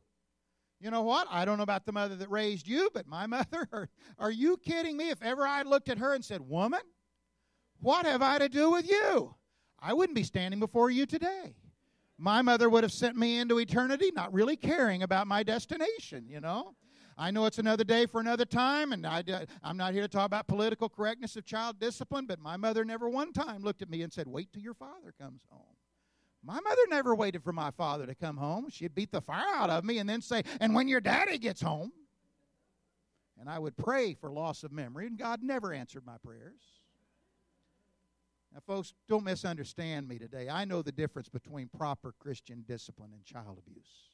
You 0.80 0.90
know 0.90 1.02
what? 1.02 1.28
I 1.30 1.44
don't 1.44 1.58
know 1.58 1.62
about 1.62 1.86
the 1.86 1.92
mother 1.92 2.16
that 2.16 2.30
raised 2.30 2.66
you, 2.66 2.90
but 2.92 3.06
my 3.06 3.26
mother, 3.28 3.68
are, 3.72 3.88
are 4.18 4.30
you 4.30 4.56
kidding 4.56 4.96
me? 4.96 5.10
If 5.10 5.22
ever 5.22 5.46
I 5.46 5.62
looked 5.62 5.88
at 5.88 5.98
her 5.98 6.14
and 6.14 6.24
said, 6.24 6.40
Woman, 6.40 6.80
what 7.80 8.06
have 8.06 8.22
I 8.22 8.38
to 8.38 8.48
do 8.48 8.70
with 8.70 8.88
you? 8.90 9.34
I 9.78 9.92
wouldn't 9.92 10.16
be 10.16 10.22
standing 10.22 10.60
before 10.60 10.90
you 10.90 11.06
today. 11.06 11.56
My 12.18 12.40
mother 12.40 12.70
would 12.70 12.84
have 12.84 12.92
sent 12.92 13.16
me 13.16 13.38
into 13.38 13.58
eternity 13.58 14.12
not 14.14 14.32
really 14.32 14.56
caring 14.56 15.02
about 15.02 15.26
my 15.26 15.42
destination, 15.42 16.26
you 16.28 16.40
know? 16.40 16.76
I 17.16 17.30
know 17.30 17.46
it's 17.46 17.58
another 17.58 17.84
day 17.84 18.06
for 18.06 18.20
another 18.20 18.44
time, 18.44 18.92
and 18.92 19.06
I, 19.06 19.22
I'm 19.62 19.76
not 19.76 19.92
here 19.92 20.02
to 20.02 20.08
talk 20.08 20.26
about 20.26 20.46
political 20.46 20.88
correctness 20.88 21.36
of 21.36 21.44
child 21.44 21.78
discipline, 21.78 22.26
but 22.26 22.38
my 22.38 22.56
mother 22.56 22.84
never 22.84 23.08
one 23.08 23.32
time 23.32 23.62
looked 23.62 23.82
at 23.82 23.90
me 23.90 24.02
and 24.02 24.12
said, 24.12 24.26
Wait 24.26 24.52
till 24.52 24.62
your 24.62 24.74
father 24.74 25.12
comes 25.20 25.42
home. 25.50 25.76
My 26.44 26.58
mother 26.60 26.82
never 26.88 27.14
waited 27.14 27.44
for 27.44 27.52
my 27.52 27.70
father 27.70 28.06
to 28.06 28.14
come 28.14 28.36
home. 28.36 28.68
She'd 28.68 28.94
beat 28.94 29.12
the 29.12 29.20
fire 29.20 29.54
out 29.54 29.70
of 29.70 29.84
me 29.84 29.98
and 29.98 30.08
then 30.08 30.20
say, 30.20 30.42
And 30.60 30.74
when 30.74 30.88
your 30.88 31.00
daddy 31.00 31.38
gets 31.38 31.60
home. 31.60 31.92
And 33.38 33.48
I 33.48 33.58
would 33.58 33.76
pray 33.76 34.14
for 34.14 34.30
loss 34.30 34.62
of 34.62 34.72
memory, 34.72 35.06
and 35.06 35.18
God 35.18 35.42
never 35.42 35.72
answered 35.72 36.06
my 36.06 36.16
prayers. 36.24 36.60
Now, 38.52 38.60
folks, 38.66 38.92
don't 39.08 39.24
misunderstand 39.24 40.06
me 40.06 40.18
today. 40.18 40.48
I 40.48 40.64
know 40.64 40.82
the 40.82 40.92
difference 40.92 41.28
between 41.28 41.68
proper 41.68 42.14
Christian 42.18 42.64
discipline 42.68 43.12
and 43.14 43.24
child 43.24 43.58
abuse. 43.58 44.11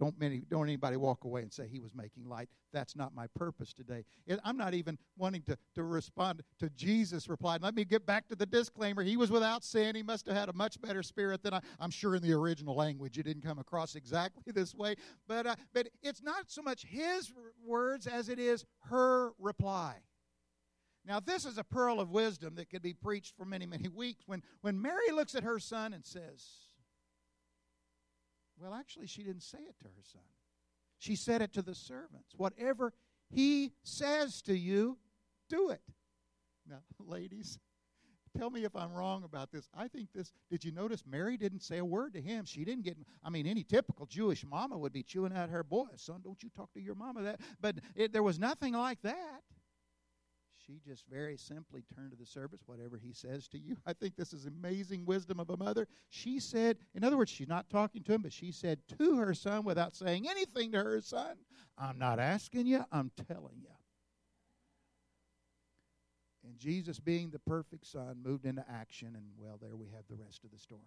Don't, 0.00 0.18
many, 0.18 0.42
don't 0.50 0.66
anybody 0.66 0.96
walk 0.96 1.24
away 1.24 1.42
and 1.42 1.52
say 1.52 1.68
he 1.68 1.78
was 1.78 1.94
making 1.94 2.28
light. 2.28 2.48
That's 2.72 2.96
not 2.96 3.14
my 3.14 3.28
purpose 3.28 3.72
today. 3.72 4.04
I'm 4.44 4.56
not 4.56 4.74
even 4.74 4.98
wanting 5.16 5.42
to, 5.42 5.56
to 5.76 5.84
respond 5.84 6.42
to 6.58 6.68
Jesus' 6.70 7.28
reply. 7.28 7.58
Let 7.60 7.76
me 7.76 7.84
get 7.84 8.04
back 8.04 8.26
to 8.28 8.34
the 8.34 8.46
disclaimer. 8.46 9.04
He 9.04 9.16
was 9.16 9.30
without 9.30 9.62
sin. 9.62 9.94
He 9.94 10.02
must 10.02 10.26
have 10.26 10.36
had 10.36 10.48
a 10.48 10.52
much 10.52 10.80
better 10.80 11.02
spirit 11.02 11.44
than 11.44 11.54
I. 11.54 11.60
I'm 11.78 11.90
sure 11.90 12.16
in 12.16 12.22
the 12.22 12.32
original 12.32 12.74
language 12.74 13.18
it 13.18 13.22
didn't 13.22 13.44
come 13.44 13.60
across 13.60 13.94
exactly 13.94 14.42
this 14.52 14.74
way. 14.74 14.96
But, 15.28 15.46
uh, 15.46 15.54
but 15.72 15.88
it's 16.02 16.22
not 16.22 16.50
so 16.50 16.62
much 16.62 16.84
his 16.84 17.32
words 17.64 18.08
as 18.08 18.28
it 18.28 18.40
is 18.40 18.64
her 18.90 19.30
reply. 19.38 19.98
Now, 21.06 21.20
this 21.20 21.44
is 21.44 21.58
a 21.58 21.64
pearl 21.64 22.00
of 22.00 22.10
wisdom 22.10 22.54
that 22.56 22.70
could 22.70 22.82
be 22.82 22.94
preached 22.94 23.36
for 23.36 23.44
many, 23.44 23.66
many 23.66 23.88
weeks. 23.88 24.24
When, 24.26 24.42
when 24.62 24.80
Mary 24.80 25.12
looks 25.12 25.34
at 25.34 25.44
her 25.44 25.58
son 25.58 25.92
and 25.92 26.04
says, 26.04 26.63
Well, 28.58 28.74
actually, 28.74 29.06
she 29.06 29.22
didn't 29.22 29.42
say 29.42 29.58
it 29.58 29.76
to 29.80 29.88
her 29.88 30.02
son. 30.02 30.22
She 30.98 31.16
said 31.16 31.42
it 31.42 31.52
to 31.54 31.62
the 31.62 31.74
servants. 31.74 32.34
Whatever 32.36 32.92
he 33.30 33.72
says 33.82 34.42
to 34.42 34.56
you, 34.56 34.98
do 35.48 35.70
it. 35.70 35.82
Now, 36.68 36.82
ladies, 36.98 37.58
tell 38.36 38.50
me 38.50 38.64
if 38.64 38.74
I'm 38.74 38.92
wrong 38.92 39.24
about 39.24 39.50
this. 39.52 39.68
I 39.76 39.88
think 39.88 40.08
this, 40.14 40.32
did 40.50 40.64
you 40.64 40.72
notice 40.72 41.04
Mary 41.06 41.36
didn't 41.36 41.62
say 41.62 41.78
a 41.78 41.84
word 41.84 42.14
to 42.14 42.20
him? 42.20 42.44
She 42.44 42.64
didn't 42.64 42.84
get, 42.84 42.96
I 43.22 43.30
mean, 43.30 43.46
any 43.46 43.64
typical 43.64 44.06
Jewish 44.06 44.44
mama 44.44 44.78
would 44.78 44.92
be 44.92 45.02
chewing 45.02 45.34
out 45.34 45.50
her 45.50 45.64
boy, 45.64 45.86
son, 45.96 46.20
don't 46.22 46.42
you 46.42 46.50
talk 46.56 46.72
to 46.74 46.80
your 46.80 46.94
mama 46.94 47.22
that. 47.22 47.40
But 47.60 47.76
it, 47.94 48.12
there 48.12 48.22
was 48.22 48.38
nothing 48.38 48.74
like 48.74 49.00
that. 49.02 49.42
She 50.66 50.80
just 50.86 51.04
very 51.06 51.36
simply 51.36 51.84
turned 51.94 52.12
to 52.12 52.16
the 52.16 52.26
servants, 52.26 52.64
whatever 52.66 52.96
he 52.96 53.12
says 53.12 53.48
to 53.48 53.58
you. 53.58 53.76
I 53.86 53.92
think 53.92 54.16
this 54.16 54.32
is 54.32 54.46
amazing 54.46 55.04
wisdom 55.04 55.40
of 55.40 55.50
a 55.50 55.56
mother. 55.56 55.86
She 56.08 56.40
said, 56.40 56.78
in 56.94 57.04
other 57.04 57.16
words, 57.16 57.30
she's 57.30 57.48
not 57.48 57.68
talking 57.68 58.02
to 58.04 58.14
him, 58.14 58.22
but 58.22 58.32
she 58.32 58.52
said 58.52 58.78
to 58.98 59.16
her 59.16 59.34
son 59.34 59.64
without 59.64 59.94
saying 59.94 60.28
anything 60.28 60.72
to 60.72 60.82
her 60.82 61.00
son, 61.00 61.36
I'm 61.76 61.98
not 61.98 62.18
asking 62.18 62.66
you, 62.66 62.84
I'm 62.92 63.10
telling 63.28 63.60
you. 63.60 63.68
And 66.46 66.58
Jesus, 66.58 67.00
being 67.00 67.30
the 67.30 67.38
perfect 67.38 67.86
Son, 67.86 68.20
moved 68.22 68.44
into 68.44 68.64
action, 68.70 69.14
and 69.14 69.24
well, 69.38 69.58
there 69.60 69.76
we 69.76 69.86
have 69.94 70.04
the 70.10 70.16
rest 70.16 70.44
of 70.44 70.50
the 70.50 70.58
story. 70.58 70.82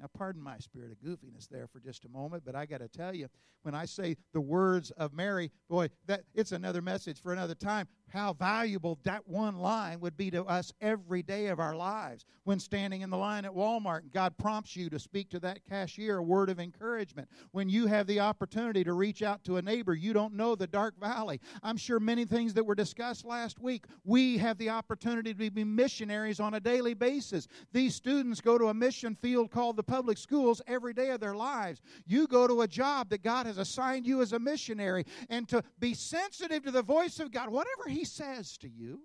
Now, 0.00 0.06
pardon 0.16 0.42
my 0.42 0.56
spirit 0.58 0.92
of 0.92 0.98
goofiness 0.98 1.46
there 1.48 1.66
for 1.66 1.78
just 1.78 2.06
a 2.06 2.08
moment, 2.08 2.42
but 2.46 2.54
I 2.54 2.64
got 2.64 2.78
to 2.78 2.88
tell 2.88 3.14
you, 3.14 3.28
when 3.62 3.74
I 3.74 3.84
say 3.84 4.16
the 4.32 4.40
words 4.40 4.90
of 4.92 5.12
Mary, 5.12 5.50
boy, 5.68 5.90
that 6.06 6.22
it's 6.34 6.52
another 6.52 6.80
message 6.80 7.20
for 7.20 7.34
another 7.34 7.54
time 7.54 7.86
how 8.08 8.32
valuable 8.32 8.98
that 9.04 9.28
one 9.28 9.56
line 9.56 10.00
would 10.00 10.16
be 10.16 10.30
to 10.30 10.44
us 10.44 10.72
every 10.80 11.22
day 11.22 11.46
of 11.46 11.60
our 11.60 11.76
lives. 11.76 12.24
When 12.44 12.58
standing 12.58 13.02
in 13.02 13.10
the 13.10 13.16
line 13.16 13.44
at 13.44 13.52
Walmart, 13.52 14.12
God 14.12 14.36
prompts 14.36 14.74
you 14.74 14.90
to 14.90 14.98
speak 14.98 15.30
to 15.30 15.40
that 15.40 15.64
cashier 15.64 16.18
a 16.18 16.22
word 16.22 16.50
of 16.50 16.58
encouragement. 16.58 17.28
When 17.52 17.68
you 17.68 17.86
have 17.86 18.06
the 18.06 18.20
opportunity 18.20 18.82
to 18.84 18.94
reach 18.94 19.22
out 19.22 19.44
to 19.44 19.58
a 19.58 19.62
neighbor, 19.62 19.94
you 19.94 20.12
don't 20.12 20.34
know 20.34 20.56
the 20.56 20.66
dark 20.66 20.98
valley. 20.98 21.40
I'm 21.62 21.76
sure 21.76 22.00
many 22.00 22.24
things 22.24 22.54
that 22.54 22.66
were 22.66 22.74
discussed 22.74 23.24
last 23.24 23.60
week, 23.60 23.84
we 24.04 24.38
have 24.38 24.58
the 24.58 24.70
opportunity 24.70 25.32
to 25.32 25.50
be 25.50 25.64
missionaries 25.64 26.40
on 26.40 26.54
a 26.54 26.60
daily 26.60 26.94
basis. 26.94 27.46
These 27.72 27.94
students 27.94 28.40
go 28.40 28.58
to 28.58 28.68
a 28.68 28.74
mission 28.74 29.14
field 29.14 29.50
called 29.50 29.76
the 29.76 29.84
public 29.90 30.16
schools 30.16 30.62
every 30.68 30.92
day 30.92 31.10
of 31.10 31.18
their 31.18 31.34
lives. 31.34 31.82
You 32.06 32.28
go 32.28 32.46
to 32.46 32.62
a 32.62 32.68
job 32.68 33.10
that 33.10 33.24
God 33.24 33.46
has 33.46 33.58
assigned 33.58 34.06
you 34.06 34.22
as 34.22 34.32
a 34.32 34.38
missionary, 34.38 35.04
and 35.28 35.48
to 35.48 35.64
be 35.80 35.94
sensitive 35.94 36.62
to 36.62 36.70
the 36.70 36.82
voice 36.82 37.18
of 37.18 37.32
God, 37.32 37.50
whatever 37.50 37.88
He 37.88 38.04
says 38.04 38.56
to 38.58 38.68
you. 38.68 39.00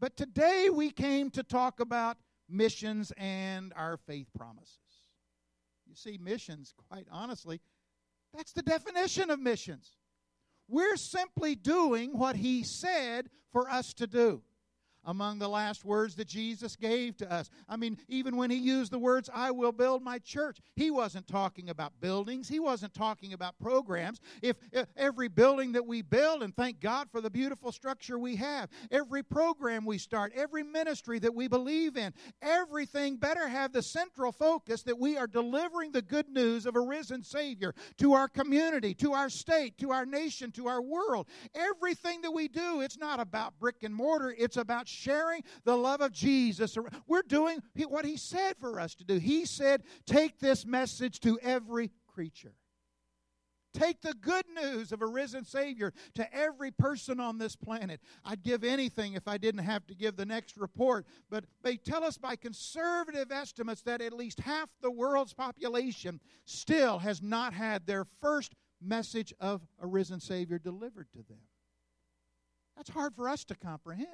But 0.00 0.16
today 0.16 0.68
we 0.72 0.90
came 0.90 1.30
to 1.30 1.44
talk 1.44 1.78
about 1.78 2.16
missions 2.48 3.12
and 3.16 3.72
our 3.76 3.96
faith 3.96 4.26
promises. 4.36 4.78
You 5.86 5.94
see, 5.94 6.18
missions, 6.20 6.74
quite 6.88 7.06
honestly, 7.08 7.60
that's 8.34 8.52
the 8.52 8.62
definition 8.62 9.30
of 9.30 9.38
missions. 9.38 9.92
We're 10.66 10.96
simply 10.96 11.54
doing 11.54 12.18
what 12.18 12.34
He 12.34 12.64
said 12.64 13.28
for 13.52 13.70
us 13.70 13.94
to 13.94 14.08
do 14.08 14.42
among 15.04 15.38
the 15.38 15.48
last 15.48 15.84
words 15.84 16.14
that 16.16 16.28
Jesus 16.28 16.76
gave 16.76 17.16
to 17.18 17.32
us. 17.32 17.50
I 17.68 17.76
mean, 17.76 17.98
even 18.08 18.36
when 18.36 18.50
he 18.50 18.56
used 18.56 18.92
the 18.92 18.98
words, 18.98 19.28
I 19.32 19.50
will 19.50 19.72
build 19.72 20.02
my 20.02 20.18
church, 20.18 20.58
he 20.76 20.90
wasn't 20.90 21.26
talking 21.26 21.70
about 21.70 21.92
buildings, 22.00 22.48
he 22.48 22.60
wasn't 22.60 22.94
talking 22.94 23.32
about 23.32 23.58
programs. 23.58 24.20
If, 24.42 24.56
if, 24.72 24.86
every 24.96 25.28
building 25.28 25.72
that 25.72 25.86
we 25.86 26.02
build, 26.02 26.42
and 26.42 26.54
thank 26.54 26.80
God 26.80 27.08
for 27.10 27.20
the 27.20 27.30
beautiful 27.30 27.72
structure 27.72 28.18
we 28.18 28.36
have, 28.36 28.68
every 28.90 29.22
program 29.22 29.84
we 29.84 29.98
start, 29.98 30.32
every 30.34 30.62
ministry 30.62 31.18
that 31.20 31.34
we 31.34 31.48
believe 31.48 31.96
in, 31.96 32.12
everything 32.40 33.16
better 33.16 33.48
have 33.48 33.72
the 33.72 33.82
central 33.82 34.32
focus 34.32 34.82
that 34.82 34.98
we 34.98 35.16
are 35.16 35.26
delivering 35.26 35.92
the 35.92 36.02
good 36.02 36.28
news 36.28 36.66
of 36.66 36.76
a 36.76 36.80
risen 36.80 37.22
Savior 37.22 37.74
to 37.98 38.12
our 38.14 38.28
community, 38.28 38.94
to 38.94 39.12
our 39.12 39.28
state, 39.28 39.78
to 39.78 39.90
our 39.90 40.06
nation, 40.06 40.50
to 40.52 40.68
our 40.68 40.82
world. 40.82 41.26
Everything 41.54 42.20
that 42.22 42.30
we 42.30 42.48
do, 42.48 42.80
it's 42.80 42.98
not 42.98 43.20
about 43.20 43.58
brick 43.58 43.82
and 43.82 43.94
mortar, 43.94 44.34
it's 44.36 44.56
about 44.56 44.88
sharing 44.92 45.42
the 45.64 45.76
love 45.76 46.00
of 46.00 46.12
Jesus. 46.12 46.76
We're 47.06 47.22
doing 47.22 47.62
what 47.88 48.04
He 48.04 48.16
said 48.16 48.56
for 48.58 48.78
us 48.78 48.94
to 48.96 49.04
do. 49.04 49.18
He 49.18 49.44
said, 49.46 49.82
Take 50.06 50.38
this 50.38 50.64
message 50.66 51.20
to 51.20 51.38
every 51.40 51.90
creature. 52.06 52.54
Take 53.74 54.02
the 54.02 54.14
good 54.14 54.44
news 54.54 54.92
of 54.92 55.00
a 55.00 55.06
risen 55.06 55.44
Savior 55.44 55.94
to 56.14 56.34
every 56.34 56.70
person 56.70 57.18
on 57.20 57.38
this 57.38 57.56
planet. 57.56 58.00
I'd 58.24 58.42
give 58.42 58.64
anything 58.64 59.14
if 59.14 59.26
I 59.26 59.38
didn't 59.38 59.64
have 59.64 59.86
to 59.86 59.94
give 59.94 60.16
the 60.16 60.26
next 60.26 60.58
report, 60.58 61.06
but 61.30 61.44
they 61.62 61.76
tell 61.76 62.04
us 62.04 62.18
by 62.18 62.36
conservative 62.36 63.32
estimates 63.32 63.80
that 63.82 64.02
at 64.02 64.12
least 64.12 64.40
half 64.40 64.68
the 64.82 64.90
world's 64.90 65.32
population 65.32 66.20
still 66.44 66.98
has 66.98 67.22
not 67.22 67.54
had 67.54 67.86
their 67.86 68.04
first 68.20 68.54
message 68.82 69.32
of 69.40 69.62
a 69.80 69.86
risen 69.86 70.20
Savior 70.20 70.58
delivered 70.58 71.10
to 71.12 71.22
them. 71.22 71.40
That's 72.76 72.90
hard 72.90 73.14
for 73.14 73.28
us 73.28 73.44
to 73.44 73.54
comprehend. 73.54 74.08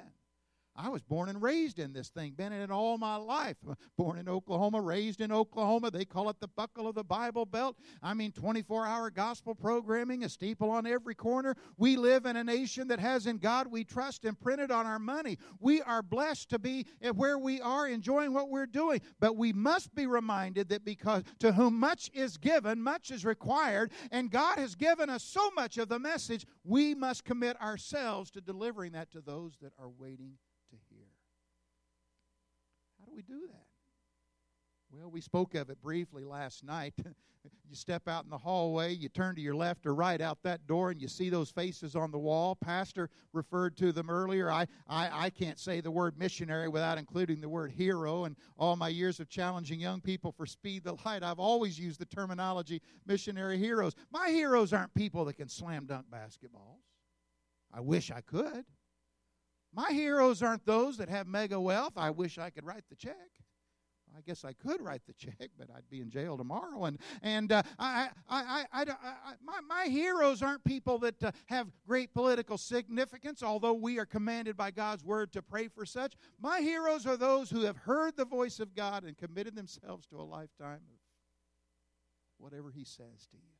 I 0.75 0.87
was 0.87 1.01
born 1.01 1.27
and 1.27 1.41
raised 1.41 1.77
in 1.77 1.91
this 1.91 2.07
thing, 2.07 2.33
been 2.33 2.53
in 2.53 2.61
it 2.61 2.71
all 2.71 2.97
my 2.97 3.17
life. 3.17 3.57
Born 3.97 4.17
in 4.17 4.29
Oklahoma, 4.29 4.79
raised 4.79 5.19
in 5.19 5.29
Oklahoma. 5.31 5.91
They 5.91 6.05
call 6.05 6.29
it 6.29 6.39
the 6.39 6.47
buckle 6.47 6.87
of 6.87 6.95
the 6.95 7.03
Bible 7.03 7.45
Belt. 7.45 7.75
I 8.01 8.13
mean, 8.13 8.31
24 8.31 8.85
hour 8.85 9.09
gospel 9.09 9.53
programming, 9.53 10.23
a 10.23 10.29
steeple 10.29 10.69
on 10.69 10.87
every 10.87 11.15
corner. 11.15 11.55
We 11.77 11.97
live 11.97 12.25
in 12.25 12.37
a 12.37 12.43
nation 12.45 12.87
that 12.87 12.99
has 12.99 13.27
in 13.27 13.39
God 13.39 13.67
we 13.67 13.83
trust 13.83 14.23
imprinted 14.23 14.71
on 14.71 14.85
our 14.85 14.99
money. 14.99 15.37
We 15.59 15.81
are 15.81 16.01
blessed 16.01 16.49
to 16.51 16.59
be 16.59 16.85
where 17.13 17.37
we 17.37 17.59
are, 17.59 17.87
enjoying 17.87 18.33
what 18.33 18.49
we're 18.49 18.65
doing. 18.65 19.01
But 19.19 19.35
we 19.35 19.51
must 19.51 19.93
be 19.93 20.07
reminded 20.07 20.69
that 20.69 20.85
because 20.85 21.23
to 21.39 21.51
whom 21.51 21.77
much 21.77 22.09
is 22.13 22.37
given, 22.37 22.81
much 22.81 23.11
is 23.11 23.25
required, 23.25 23.91
and 24.11 24.31
God 24.31 24.57
has 24.57 24.75
given 24.75 25.09
us 25.09 25.23
so 25.23 25.51
much 25.51 25.77
of 25.77 25.89
the 25.89 25.99
message, 25.99 26.45
we 26.63 26.95
must 26.95 27.25
commit 27.25 27.61
ourselves 27.61 28.31
to 28.31 28.39
delivering 28.39 28.93
that 28.93 29.11
to 29.11 29.19
those 29.19 29.57
that 29.61 29.73
are 29.77 29.89
waiting 29.89 30.37
we 33.19 33.23
do 33.23 33.47
that? 33.47 33.65
Well, 34.91 35.11
we 35.11 35.19
spoke 35.19 35.53
of 35.55 35.69
it 35.69 35.81
briefly 35.81 36.23
last 36.23 36.63
night. 36.63 36.93
you 37.69 37.75
step 37.75 38.07
out 38.07 38.23
in 38.23 38.29
the 38.29 38.37
hallway, 38.37 38.93
you 38.93 39.09
turn 39.09 39.35
to 39.35 39.41
your 39.41 39.55
left 39.55 39.85
or 39.85 39.93
right 39.93 40.21
out 40.21 40.37
that 40.43 40.65
door, 40.67 40.89
and 40.89 41.01
you 41.01 41.09
see 41.09 41.29
those 41.29 41.51
faces 41.51 41.97
on 41.97 42.11
the 42.11 42.17
wall. 42.17 42.55
Pastor 42.55 43.09
referred 43.33 43.75
to 43.77 43.91
them 43.91 44.09
earlier. 44.09 44.49
I, 44.49 44.67
I, 44.87 45.25
I 45.25 45.29
can't 45.31 45.59
say 45.59 45.81
the 45.81 45.91
word 45.91 46.17
missionary 46.17 46.69
without 46.69 46.97
including 46.97 47.41
the 47.41 47.49
word 47.49 47.71
hero. 47.71 48.23
And 48.23 48.37
all 48.57 48.77
my 48.77 48.87
years 48.87 49.19
of 49.19 49.27
challenging 49.27 49.81
young 49.81 49.99
people 49.99 50.31
for 50.31 50.45
Speed 50.45 50.85
the 50.85 50.95
Light, 51.05 51.21
I've 51.21 51.39
always 51.39 51.77
used 51.77 51.99
the 51.99 52.05
terminology 52.05 52.81
missionary 53.05 53.57
heroes. 53.57 53.95
My 54.11 54.29
heroes 54.29 54.71
aren't 54.71 54.93
people 54.93 55.25
that 55.25 55.33
can 55.33 55.49
slam 55.49 55.87
dunk 55.87 56.05
basketballs. 56.09 56.79
I 57.73 57.81
wish 57.81 58.11
I 58.11 58.21
could. 58.21 58.63
My 59.73 59.91
heroes 59.91 60.41
aren't 60.41 60.65
those 60.65 60.97
that 60.97 61.09
have 61.09 61.27
mega 61.27 61.59
wealth. 61.59 61.93
I 61.95 62.09
wish 62.09 62.37
I 62.37 62.49
could 62.49 62.65
write 62.65 62.83
the 62.89 62.95
check. 62.95 63.15
I 64.17 64.21
guess 64.21 64.43
I 64.43 64.53
could 64.53 64.81
write 64.81 65.01
the 65.05 65.13
check, 65.17 65.51
but 65.57 65.69
I'd 65.75 65.89
be 65.89 66.01
in 66.01 66.09
jail 66.09 66.37
tomorrow. 66.37 66.85
And 66.85 66.97
and 67.21 67.51
uh, 67.51 67.63
I, 67.77 68.09
I, 68.27 68.65
I, 68.71 68.81
I, 68.81 69.33
my 69.43 69.59
my 69.67 69.85
heroes 69.85 70.41
aren't 70.41 70.63
people 70.63 70.97
that 70.99 71.23
uh, 71.23 71.31
have 71.45 71.67
great 71.87 72.13
political 72.13 72.57
significance, 72.57 73.43
although 73.43 73.73
we 73.73 73.99
are 73.99 74.05
commanded 74.05 74.57
by 74.57 74.71
God's 74.71 75.03
word 75.03 75.31
to 75.33 75.41
pray 75.41 75.67
for 75.67 75.85
such. 75.85 76.15
My 76.39 76.59
heroes 76.61 77.05
are 77.05 77.17
those 77.17 77.49
who 77.49 77.61
have 77.61 77.77
heard 77.77 78.17
the 78.17 78.25
voice 78.25 78.59
of 78.59 78.75
God 78.75 79.03
and 79.03 79.17
committed 79.17 79.55
themselves 79.55 80.07
to 80.07 80.17
a 80.17 80.23
lifetime 80.23 80.81
of 80.89 80.99
whatever 82.37 82.71
He 82.71 82.83
says 82.83 83.27
to 83.31 83.37
you. 83.37 83.58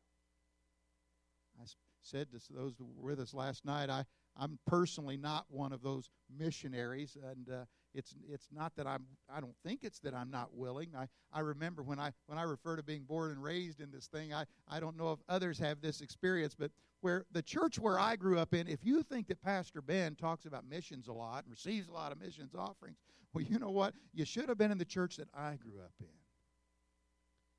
Said 2.02 2.28
to 2.32 2.40
those 2.54 2.76
who 2.78 2.86
were 2.86 3.12
with 3.12 3.20
us 3.20 3.34
last 3.34 3.66
night, 3.66 3.90
I 3.90 4.06
I'm 4.38 4.58
personally 4.66 5.18
not 5.18 5.46
one 5.50 5.74
of 5.74 5.82
those 5.82 6.10
missionaries, 6.38 7.18
and 7.22 7.50
uh, 7.50 7.66
it's 7.94 8.16
it's 8.32 8.48
not 8.52 8.74
that 8.78 8.88
I'm 8.88 9.06
I 9.34 9.42
don't 9.42 9.56
think 9.66 9.84
it's 9.84 10.00
that 10.00 10.14
I'm 10.14 10.32
not 10.32 10.54
willing. 10.54 10.90
I, 10.98 11.08
I 11.34 11.42
remember 11.42 11.84
when 11.84 12.00
I 12.00 12.12
when 12.28 12.38
I 12.38 12.44
refer 12.44 12.78
to 12.78 12.84
being 12.84 13.04
born 13.04 13.32
and 13.32 13.44
raised 13.44 13.82
in 13.82 13.92
this 13.92 14.08
thing, 14.08 14.34
I, 14.34 14.46
I 14.68 14.80
don't 14.80 14.98
know 14.98 15.12
if 15.12 15.20
others 15.28 15.60
have 15.60 15.82
this 15.82 16.02
experience, 16.02 16.56
but 16.58 16.72
where 17.02 17.26
the 17.32 17.42
church 17.42 17.80
where 17.80 18.00
I 18.00 18.16
grew 18.16 18.40
up 18.40 18.54
in, 18.54 18.68
if 18.68 18.80
you 18.84 19.04
think 19.04 19.28
that 19.28 19.42
Pastor 19.42 19.82
Ben 19.82 20.16
talks 20.16 20.46
about 20.46 20.68
missions 20.68 21.08
a 21.08 21.14
lot 21.14 21.44
and 21.44 21.52
receives 21.52 21.88
a 21.88 21.94
lot 21.94 22.12
of 22.12 22.22
missions 22.22 22.56
offerings, 22.56 22.98
well, 23.34 23.44
you 23.44 23.60
know 23.60 23.72
what? 23.72 23.94
You 24.14 24.26
should 24.26 24.50
have 24.50 24.58
been 24.58 24.72
in 24.72 24.78
the 24.78 24.86
church 24.86 25.18
that 25.18 25.28
I 25.34 25.56
grew 25.56 25.80
up 25.80 25.94
in. 26.00 26.08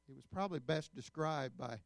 It 0.09 0.17
was 0.17 0.25
probably 0.33 0.59
best 0.59 0.95
described 0.95 1.57
by 1.57 1.79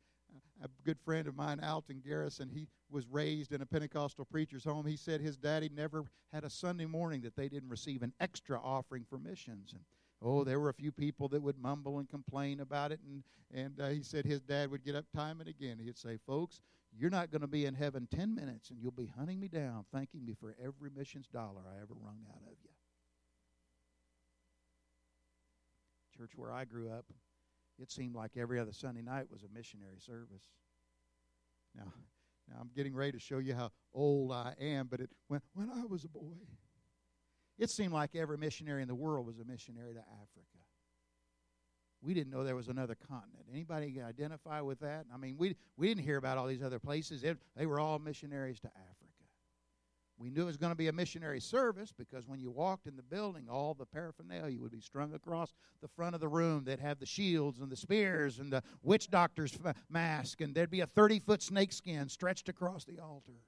a 0.63 0.69
good 0.85 0.99
friend 1.01 1.27
of 1.27 1.37
mine, 1.37 1.61
Alton 1.61 2.03
Garrison, 2.05 2.49
he 2.49 2.67
was 2.91 3.07
raised 3.09 3.53
in 3.53 3.61
a 3.61 3.67
Pentecostal 3.67 4.25
preacher's 4.25 4.65
home. 4.65 4.87
He 4.87 4.97
said 4.97 5.21
his 5.21 5.37
daddy 5.37 5.71
never 5.75 6.05
had 6.33 6.45
a 6.45 6.51
Sunday 6.51 6.87
morning 6.87 7.21
that 7.23 7.37
they 7.37 7.49
didn't 7.49 7.69
receive 7.69 8.03
an 8.03 8.13
extra 8.21 8.61
offering 8.61 9.05
for 9.09 9.19
missions. 9.19 9.73
And 9.73 9.83
oh, 10.23 10.45
there 10.45 10.61
were 10.61 10.71
a 10.71 10.75
few 10.75 10.93
people 10.93 11.29
that 11.29 11.43
would 11.43 11.59
mumble 11.59 11.99
and 11.99 12.09
complain 12.09 12.61
about 12.61 12.93
it. 12.93 13.01
And, 13.07 13.23
and 13.53 13.81
uh, 13.81 13.89
he 13.89 14.03
said 14.03 14.25
his 14.25 14.41
dad 14.41 14.71
would 14.71 14.85
get 14.85 14.95
up 14.95 15.07
time 15.15 15.41
and 15.41 15.49
again. 15.49 15.79
He'd 15.79 15.99
say, 15.99 16.19
Folks, 16.27 16.61
you're 16.97 17.11
not 17.11 17.31
going 17.31 17.43
to 17.43 17.49
be 17.49 17.67
in 17.67 17.75
heaven 17.75 18.07
10 18.15 18.35
minutes 18.35 18.71
and 18.71 18.81
you'll 18.81 18.93
be 18.93 19.11
hunting 19.19 19.41
me 19.41 19.49
down, 19.49 19.85
thanking 19.93 20.25
me 20.25 20.35
for 20.39 20.55
every 20.63 20.91
missions 20.97 21.27
dollar 21.29 21.63
I 21.67 21.83
ever 21.83 21.95
wrung 21.95 22.19
out 22.31 22.43
of 22.47 22.57
you. 22.63 22.71
Church 26.17 26.31
where 26.37 26.53
I 26.53 26.65
grew 26.65 26.91
up, 26.91 27.07
it 27.81 27.91
seemed 27.91 28.15
like 28.15 28.33
every 28.37 28.61
other 28.61 28.73
Sunday 28.73 29.03
night 29.03 29.27
was 29.31 29.43
a 29.43 29.49
missionary 29.53 29.99
service. 29.99 30.45
Now, 31.77 31.93
now 32.49 32.57
I'm 32.61 32.71
getting 32.75 32.95
ready 32.95 33.13
to 33.13 33.19
show 33.19 33.39
you 33.39 33.55
how 33.55 33.71
old 33.93 34.33
I 34.33 34.55
am, 34.61 34.87
but 34.87 35.01
it, 35.01 35.11
when, 35.29 35.41
when 35.55 35.71
I 35.71 35.85
was 35.85 36.05
a 36.05 36.09
boy, 36.09 36.37
it 37.59 37.71
seemed 37.71 37.93
like 37.93 38.15
every 38.15 38.39
missionary 38.39 38.83
in 38.83 38.89
the 38.89 38.95
world 38.95 39.27
was 39.27 39.39
a 39.39 39.45
missionary 39.45 39.95
to 39.95 40.01
Africa. 40.01 40.59
We 42.03 42.13
didn't 42.13 42.33
know 42.33 42.45
there 42.45 42.55
was 42.55 42.69
another 42.69 42.97
continent. 43.09 43.47
Anybody 43.51 44.01
identify 44.03 44.61
with 44.61 44.81
that? 44.81 45.07
I 45.13 45.17
mean, 45.17 45.37
we, 45.39 45.57
we 45.77 45.89
didn't 45.89 46.05
hear 46.05 46.19
about 46.19 46.37
all 46.37 46.47
these 46.47 46.63
other 46.63 46.79
places. 46.79 47.25
It, 47.25 47.39
they 47.57 47.65
were 47.65 47.81
all 47.81 47.99
missionaries 47.99 48.61
to 48.61 48.69
Africa. 48.69 49.04
We 50.17 50.31
knew 50.31 50.43
it 50.43 50.47
was 50.47 50.57
going 50.57 50.71
to 50.71 50.77
be 50.77 50.89
a 50.89 50.93
missionary 50.93 51.41
service 51.41 51.93
because 51.93 52.27
when 52.27 52.39
you 52.39 52.51
walked 52.51 52.87
in 52.87 52.97
the 52.97 53.03
building, 53.03 53.49
all 53.51 53.75
the 53.75 53.85
paraphernalia 53.85 54.61
would 54.61 54.71
be 54.71 54.81
strung 54.81 55.13
across 55.13 55.53
the 55.83 55.89
front 55.89 56.15
of 56.15 56.21
the 56.21 56.29
room. 56.29 56.65
They'd 56.65 56.79
have 56.79 57.01
the 57.01 57.07
shields 57.07 57.61
and 57.61 57.71
the 57.71 57.77
spears 57.77 58.39
and 58.39 58.53
the 58.53 58.63
witch 58.83 59.11
doctor's 59.11 59.59
mask, 59.89 60.41
and 60.41 60.55
there'd 60.55 60.71
be 60.71 60.81
a 60.81 60.87
30 60.87 61.19
foot 61.19 61.43
snakeskin 61.43 62.09
stretched 62.09 62.49
across 62.49 62.85
the 62.85 63.01
altar. 63.01 63.41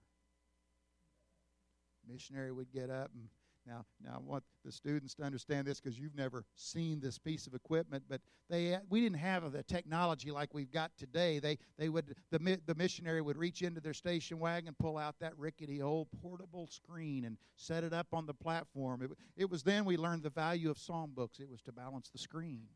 Missionary 2.08 2.52
would 2.52 2.72
get 2.72 2.90
up 2.90 3.10
and 3.14 3.28
now, 3.66 3.84
now 4.02 4.14
I 4.16 4.20
want 4.20 4.44
the 4.64 4.70
students 4.70 5.14
to 5.14 5.22
understand 5.22 5.66
this 5.66 5.80
because 5.80 5.98
you've 5.98 6.14
never 6.14 6.44
seen 6.54 7.00
this 7.00 7.18
piece 7.18 7.46
of 7.46 7.54
equipment, 7.54 8.04
but 8.08 8.20
they 8.48 8.74
uh, 8.74 8.80
we 8.88 9.00
didn't 9.00 9.18
have 9.18 9.50
the 9.52 9.62
technology 9.62 10.30
like 10.30 10.54
we've 10.54 10.70
got 10.70 10.92
today. 10.96 11.38
They 11.38 11.58
they 11.78 11.88
would 11.88 12.14
the 12.30 12.60
the 12.66 12.74
missionary 12.74 13.22
would 13.22 13.36
reach 13.36 13.62
into 13.62 13.80
their 13.80 13.94
station 13.94 14.38
wagon, 14.38 14.74
pull 14.78 14.96
out 14.96 15.16
that 15.20 15.36
rickety 15.36 15.82
old 15.82 16.08
portable 16.22 16.68
screen, 16.68 17.24
and 17.24 17.36
set 17.56 17.82
it 17.82 17.92
up 17.92 18.08
on 18.12 18.26
the 18.26 18.34
platform. 18.34 19.02
It, 19.02 19.10
it 19.36 19.50
was 19.50 19.62
then 19.62 19.84
we 19.84 19.96
learned 19.96 20.22
the 20.22 20.30
value 20.30 20.70
of 20.70 20.76
songbooks. 20.76 21.40
It 21.40 21.48
was 21.48 21.62
to 21.62 21.72
balance 21.72 22.08
the 22.10 22.18
screen. 22.18 22.68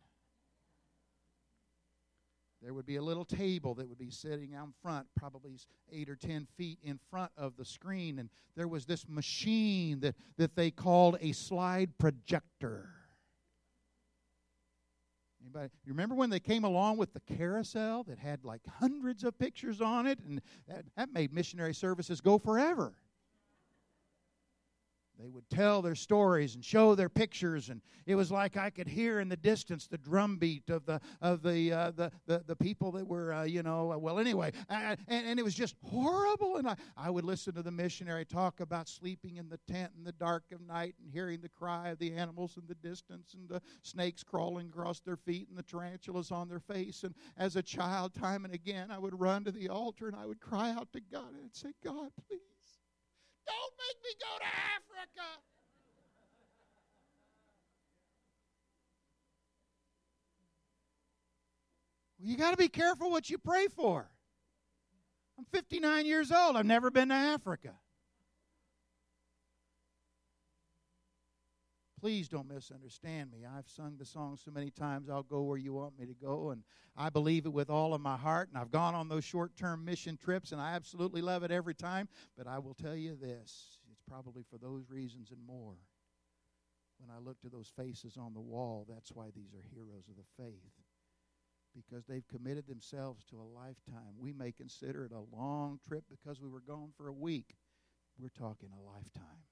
There 2.62 2.74
would 2.74 2.84
be 2.84 2.96
a 2.96 3.02
little 3.02 3.24
table 3.24 3.74
that 3.74 3.88
would 3.88 3.98
be 3.98 4.10
sitting 4.10 4.54
out 4.54 4.68
front, 4.82 5.06
probably 5.16 5.56
eight 5.90 6.10
or 6.10 6.16
ten 6.16 6.46
feet 6.56 6.78
in 6.82 6.98
front 7.10 7.32
of 7.36 7.56
the 7.56 7.64
screen, 7.64 8.18
and 8.18 8.28
there 8.54 8.68
was 8.68 8.84
this 8.84 9.08
machine 9.08 10.00
that, 10.00 10.14
that 10.36 10.56
they 10.56 10.70
called 10.70 11.16
a 11.20 11.32
slide 11.32 11.96
projector. 11.98 12.90
Anybody 15.42 15.70
you 15.86 15.92
remember 15.92 16.14
when 16.14 16.28
they 16.28 16.40
came 16.40 16.64
along 16.64 16.98
with 16.98 17.14
the 17.14 17.20
carousel 17.20 18.02
that 18.04 18.18
had 18.18 18.44
like 18.44 18.60
hundreds 18.78 19.24
of 19.24 19.38
pictures 19.38 19.80
on 19.80 20.06
it, 20.06 20.18
and 20.20 20.42
that, 20.68 20.84
that 20.96 21.12
made 21.14 21.32
missionary 21.32 21.72
services 21.72 22.20
go 22.20 22.38
forever? 22.38 22.92
They 25.20 25.28
would 25.28 25.48
tell 25.50 25.82
their 25.82 25.94
stories 25.94 26.54
and 26.54 26.64
show 26.64 26.94
their 26.94 27.10
pictures, 27.10 27.68
and 27.68 27.82
it 28.06 28.14
was 28.14 28.30
like 28.30 28.56
I 28.56 28.70
could 28.70 28.88
hear 28.88 29.20
in 29.20 29.28
the 29.28 29.36
distance 29.36 29.86
the 29.86 29.98
drumbeat 29.98 30.70
of 30.70 30.86
the 30.86 31.00
of 31.20 31.42
the 31.42 31.72
uh, 31.72 31.90
the, 31.90 32.10
the, 32.26 32.42
the 32.46 32.56
people 32.56 32.92
that 32.92 33.06
were 33.06 33.34
uh, 33.34 33.42
you 33.42 33.62
know 33.62 33.98
well 33.98 34.18
anyway, 34.18 34.52
and, 34.70 34.98
and 35.08 35.38
it 35.38 35.42
was 35.42 35.54
just 35.54 35.76
horrible. 35.84 36.56
And 36.56 36.68
I, 36.68 36.76
I 36.96 37.10
would 37.10 37.24
listen 37.24 37.54
to 37.54 37.62
the 37.62 37.70
missionary 37.70 38.24
talk 38.24 38.60
about 38.60 38.88
sleeping 38.88 39.36
in 39.36 39.50
the 39.50 39.58
tent 39.70 39.92
in 39.98 40.04
the 40.04 40.12
dark 40.12 40.44
of 40.52 40.62
night 40.62 40.94
and 41.02 41.12
hearing 41.12 41.40
the 41.42 41.50
cry 41.50 41.90
of 41.90 41.98
the 41.98 42.14
animals 42.14 42.56
in 42.56 42.62
the 42.66 42.74
distance 42.76 43.34
and 43.34 43.46
the 43.46 43.60
snakes 43.82 44.22
crawling 44.22 44.68
across 44.68 45.00
their 45.00 45.16
feet 45.16 45.48
and 45.50 45.58
the 45.58 45.62
tarantulas 45.62 46.30
on 46.30 46.48
their 46.48 46.60
face. 46.60 47.04
And 47.04 47.14
as 47.36 47.56
a 47.56 47.62
child, 47.62 48.14
time 48.14 48.46
and 48.46 48.54
again, 48.54 48.90
I 48.90 48.98
would 48.98 49.18
run 49.18 49.44
to 49.44 49.52
the 49.52 49.68
altar 49.68 50.06
and 50.08 50.16
I 50.16 50.24
would 50.24 50.40
cry 50.40 50.70
out 50.70 50.88
to 50.94 51.00
God 51.12 51.34
and 51.38 51.50
say, 51.52 51.72
God, 51.84 52.10
please 52.26 52.49
don't 53.46 53.74
make 53.78 53.98
me 54.04 54.10
go 54.20 54.38
to 54.38 54.44
Africa. 54.44 55.26
Well, 62.18 62.28
you 62.30 62.36
got 62.36 62.50
to 62.50 62.56
be 62.56 62.68
careful 62.68 63.10
what 63.10 63.30
you 63.30 63.38
pray 63.38 63.68
for. 63.68 64.10
I'm 65.38 65.46
59 65.52 66.04
years 66.04 66.30
old. 66.30 66.56
I've 66.56 66.66
never 66.66 66.90
been 66.90 67.08
to 67.08 67.14
Africa. 67.14 67.79
Please 72.00 72.28
don't 72.28 72.48
misunderstand 72.48 73.30
me. 73.30 73.40
I've 73.44 73.68
sung 73.68 73.96
the 73.98 74.06
song 74.06 74.38
so 74.42 74.50
many 74.50 74.70
times, 74.70 75.10
I'll 75.10 75.22
go 75.22 75.42
where 75.42 75.58
you 75.58 75.74
want 75.74 75.98
me 75.98 76.06
to 76.06 76.14
go, 76.14 76.50
and 76.50 76.62
I 76.96 77.10
believe 77.10 77.44
it 77.44 77.52
with 77.52 77.68
all 77.68 77.92
of 77.92 78.00
my 78.00 78.16
heart. 78.16 78.48
And 78.48 78.56
I've 78.56 78.70
gone 78.70 78.94
on 78.94 79.10
those 79.10 79.24
short 79.24 79.54
term 79.54 79.84
mission 79.84 80.16
trips, 80.16 80.52
and 80.52 80.60
I 80.62 80.72
absolutely 80.72 81.20
love 81.20 81.42
it 81.42 81.50
every 81.50 81.74
time. 81.74 82.08
But 82.38 82.46
I 82.46 82.58
will 82.58 82.72
tell 82.72 82.96
you 82.96 83.16
this 83.16 83.78
it's 83.92 84.00
probably 84.08 84.42
for 84.50 84.56
those 84.56 84.88
reasons 84.88 85.30
and 85.30 85.44
more. 85.46 85.74
When 86.98 87.14
I 87.14 87.18
look 87.18 87.38
to 87.42 87.50
those 87.50 87.70
faces 87.76 88.16
on 88.16 88.32
the 88.32 88.40
wall, 88.40 88.86
that's 88.88 89.12
why 89.12 89.26
these 89.34 89.52
are 89.52 89.74
heroes 89.74 90.08
of 90.08 90.16
the 90.16 90.42
faith. 90.42 90.72
Because 91.74 92.06
they've 92.06 92.26
committed 92.28 92.66
themselves 92.66 93.24
to 93.26 93.36
a 93.36 93.42
lifetime. 93.58 94.14
We 94.18 94.32
may 94.32 94.52
consider 94.52 95.04
it 95.04 95.12
a 95.12 95.36
long 95.36 95.80
trip 95.86 96.04
because 96.10 96.40
we 96.40 96.48
were 96.48 96.60
gone 96.60 96.92
for 96.96 97.08
a 97.08 97.12
week. 97.12 97.56
We're 98.18 98.28
talking 98.28 98.70
a 98.72 98.90
lifetime. 98.90 99.44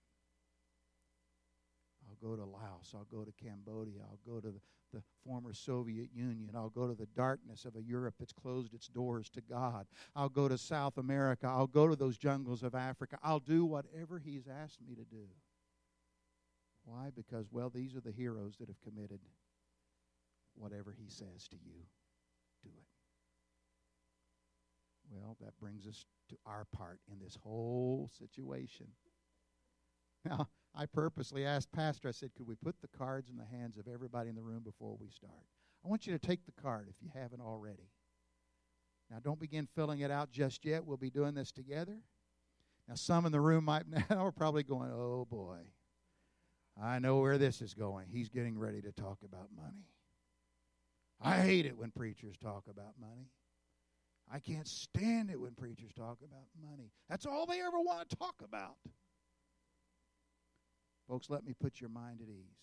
I'll 2.08 2.28
go 2.28 2.36
to 2.36 2.44
Laos. 2.44 2.94
I'll 2.94 3.06
go 3.10 3.24
to 3.24 3.32
Cambodia. 3.32 4.00
I'll 4.02 4.20
go 4.26 4.40
to 4.40 4.48
the, 4.48 4.60
the, 4.92 5.02
former 5.24 5.52
Soviet 5.52 6.08
Union. 6.14 6.50
I'll 6.54 6.70
go 6.70 6.86
to 6.86 6.94
the 6.94 7.08
darkness 7.14 7.64
of 7.64 7.76
a 7.76 7.82
Europe 7.82 8.14
that's 8.18 8.32
closed 8.32 8.72
its 8.72 8.88
doors 8.88 9.28
to 9.30 9.40
God. 9.42 9.86
I'll 10.16 10.28
go 10.28 10.48
to 10.48 10.56
South 10.56 10.96
America. 10.96 11.46
I'll 11.46 11.66
go 11.66 11.86
to 11.86 11.96
those 11.96 12.16
jungles 12.16 12.62
of 12.62 12.74
Africa. 12.74 13.18
I'll 13.22 13.40
do 13.40 13.64
whatever 13.64 14.18
He's 14.18 14.48
asked 14.48 14.80
me 14.86 14.94
to 14.94 15.04
do. 15.04 15.26
Why? 16.84 17.10
Because, 17.14 17.46
well, 17.50 17.68
these 17.68 17.94
are 17.94 18.00
the 18.00 18.12
heroes 18.12 18.56
that 18.58 18.68
have 18.68 18.80
committed 18.80 19.20
whatever 20.54 20.94
He 20.98 21.08
says 21.08 21.46
to 21.50 21.56
you, 21.56 21.84
do 22.62 22.70
it. 22.70 22.86
Well, 25.10 25.36
that 25.40 25.58
brings 25.58 25.86
us 25.86 26.06
to 26.30 26.36
our 26.46 26.66
part 26.72 27.00
in 27.10 27.18
this 27.22 27.36
whole 27.42 28.10
situation. 28.18 28.86
Now, 30.24 30.48
I 30.74 30.86
purposely 30.86 31.44
asked 31.44 31.72
Pastor, 31.72 32.08
I 32.08 32.12
said, 32.12 32.30
could 32.36 32.46
we 32.46 32.54
put 32.54 32.76
the 32.80 32.88
cards 32.96 33.30
in 33.30 33.36
the 33.36 33.44
hands 33.44 33.78
of 33.78 33.88
everybody 33.88 34.28
in 34.28 34.36
the 34.36 34.42
room 34.42 34.62
before 34.62 34.96
we 35.00 35.08
start? 35.08 35.32
I 35.84 35.88
want 35.88 36.06
you 36.06 36.12
to 36.12 36.18
take 36.18 36.44
the 36.44 36.62
card 36.62 36.88
if 36.88 36.96
you 37.02 37.10
haven't 37.14 37.40
already. 37.40 37.90
Now, 39.10 39.18
don't 39.22 39.40
begin 39.40 39.66
filling 39.74 40.00
it 40.00 40.10
out 40.10 40.30
just 40.30 40.64
yet. 40.64 40.84
We'll 40.84 40.98
be 40.98 41.10
doing 41.10 41.34
this 41.34 41.50
together. 41.50 41.96
Now, 42.88 42.94
some 42.94 43.26
in 43.26 43.32
the 43.32 43.40
room 43.40 43.64
might 43.64 43.84
now 44.10 44.24
are 44.24 44.32
probably 44.32 44.62
going, 44.62 44.90
oh 44.92 45.26
boy, 45.30 45.58
I 46.80 46.98
know 46.98 47.18
where 47.18 47.38
this 47.38 47.60
is 47.60 47.74
going. 47.74 48.06
He's 48.10 48.28
getting 48.28 48.58
ready 48.58 48.80
to 48.82 48.92
talk 48.92 49.18
about 49.24 49.48
money. 49.56 49.86
I 51.20 51.40
hate 51.40 51.66
it 51.66 51.76
when 51.76 51.90
preachers 51.90 52.36
talk 52.36 52.64
about 52.70 52.94
money. 53.00 53.30
I 54.30 54.38
can't 54.38 54.68
stand 54.68 55.30
it 55.30 55.40
when 55.40 55.54
preachers 55.54 55.92
talk 55.96 56.18
about 56.22 56.46
money. 56.70 56.92
That's 57.08 57.26
all 57.26 57.46
they 57.46 57.60
ever 57.60 57.80
want 57.80 58.08
to 58.08 58.16
talk 58.16 58.36
about. 58.44 58.76
Folks, 61.08 61.30
let 61.30 61.44
me 61.44 61.54
put 61.58 61.80
your 61.80 61.88
mind 61.88 62.20
at 62.20 62.28
ease. 62.28 62.58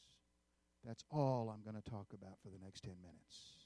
That's 0.86 1.03
all 1.10 1.51
I'm 1.53 1.63
going 1.63 1.81
to 1.81 1.89
talk 1.89 2.08
about 2.13 2.38
for 2.43 2.49
the 2.49 2.63
next 2.63 2.84
10 2.84 2.93
minutes. 3.01 3.65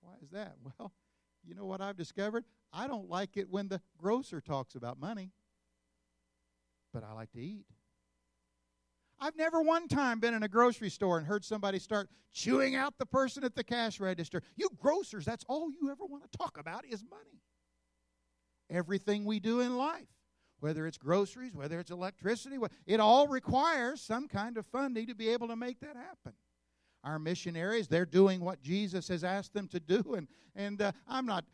Why 0.00 0.14
is 0.22 0.30
that? 0.30 0.56
Well, 0.78 0.92
you 1.44 1.54
know 1.54 1.66
what 1.66 1.80
I've 1.80 1.96
discovered? 1.96 2.44
I 2.72 2.86
don't 2.86 3.08
like 3.08 3.36
it 3.36 3.48
when 3.48 3.68
the 3.68 3.80
grocer 3.96 4.40
talks 4.40 4.74
about 4.74 4.98
money, 4.98 5.32
but 6.92 7.04
I 7.04 7.12
like 7.12 7.30
to 7.32 7.40
eat. 7.40 7.66
I've 9.20 9.36
never 9.36 9.62
one 9.62 9.88
time 9.88 10.20
been 10.20 10.34
in 10.34 10.42
a 10.42 10.48
grocery 10.48 10.90
store 10.90 11.18
and 11.18 11.26
heard 11.26 11.44
somebody 11.44 11.78
start 11.78 12.08
chewing 12.32 12.74
out 12.74 12.94
the 12.98 13.06
person 13.06 13.44
at 13.44 13.54
the 13.54 13.64
cash 13.64 13.98
register. 13.98 14.42
You 14.56 14.68
grocers, 14.76 15.24
that's 15.24 15.44
all 15.48 15.70
you 15.70 15.90
ever 15.90 16.04
want 16.04 16.30
to 16.30 16.38
talk 16.38 16.58
about 16.58 16.84
is 16.84 17.02
money. 17.08 17.42
Everything 18.70 19.24
we 19.24 19.40
do 19.40 19.60
in 19.60 19.76
life 19.76 20.17
whether 20.60 20.86
it's 20.86 20.98
groceries, 20.98 21.54
whether 21.54 21.78
it's 21.78 21.90
electricity, 21.90 22.58
it 22.86 23.00
all 23.00 23.28
requires 23.28 24.00
some 24.00 24.28
kind 24.28 24.56
of 24.56 24.66
funding 24.66 25.06
to 25.06 25.14
be 25.14 25.28
able 25.28 25.48
to 25.48 25.56
make 25.56 25.80
that 25.80 25.96
happen. 25.96 26.32
Our 27.04 27.18
missionaries, 27.18 27.86
they're 27.86 28.04
doing 28.04 28.40
what 28.40 28.60
Jesus 28.60 29.08
has 29.08 29.22
asked 29.22 29.54
them 29.54 29.68
to 29.68 29.80
do, 29.80 30.14
and 30.14 30.26
and 30.56 30.82
uh, 30.82 30.92
I'm 31.06 31.26
not. 31.26 31.44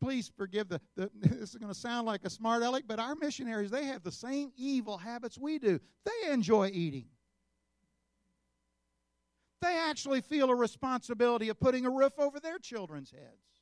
Please 0.00 0.32
forgive 0.36 0.68
the, 0.68 0.80
the. 0.96 1.10
This 1.20 1.50
is 1.50 1.56
going 1.56 1.72
to 1.72 1.78
sound 1.78 2.06
like 2.06 2.24
a 2.24 2.30
smart 2.30 2.62
aleck, 2.62 2.84
but 2.86 2.98
our 2.98 3.14
missionaries, 3.14 3.70
they 3.70 3.84
have 3.84 4.02
the 4.02 4.10
same 4.10 4.50
evil 4.56 4.98
habits 4.98 5.38
we 5.38 5.58
do. 5.58 5.78
They 6.04 6.32
enjoy 6.32 6.70
eating. 6.72 7.06
They 9.60 9.76
actually 9.76 10.20
feel 10.20 10.50
a 10.50 10.54
responsibility 10.54 11.48
of 11.48 11.60
putting 11.60 11.84
a 11.86 11.90
roof 11.90 12.12
over 12.18 12.40
their 12.40 12.58
children's 12.58 13.10
heads. 13.10 13.57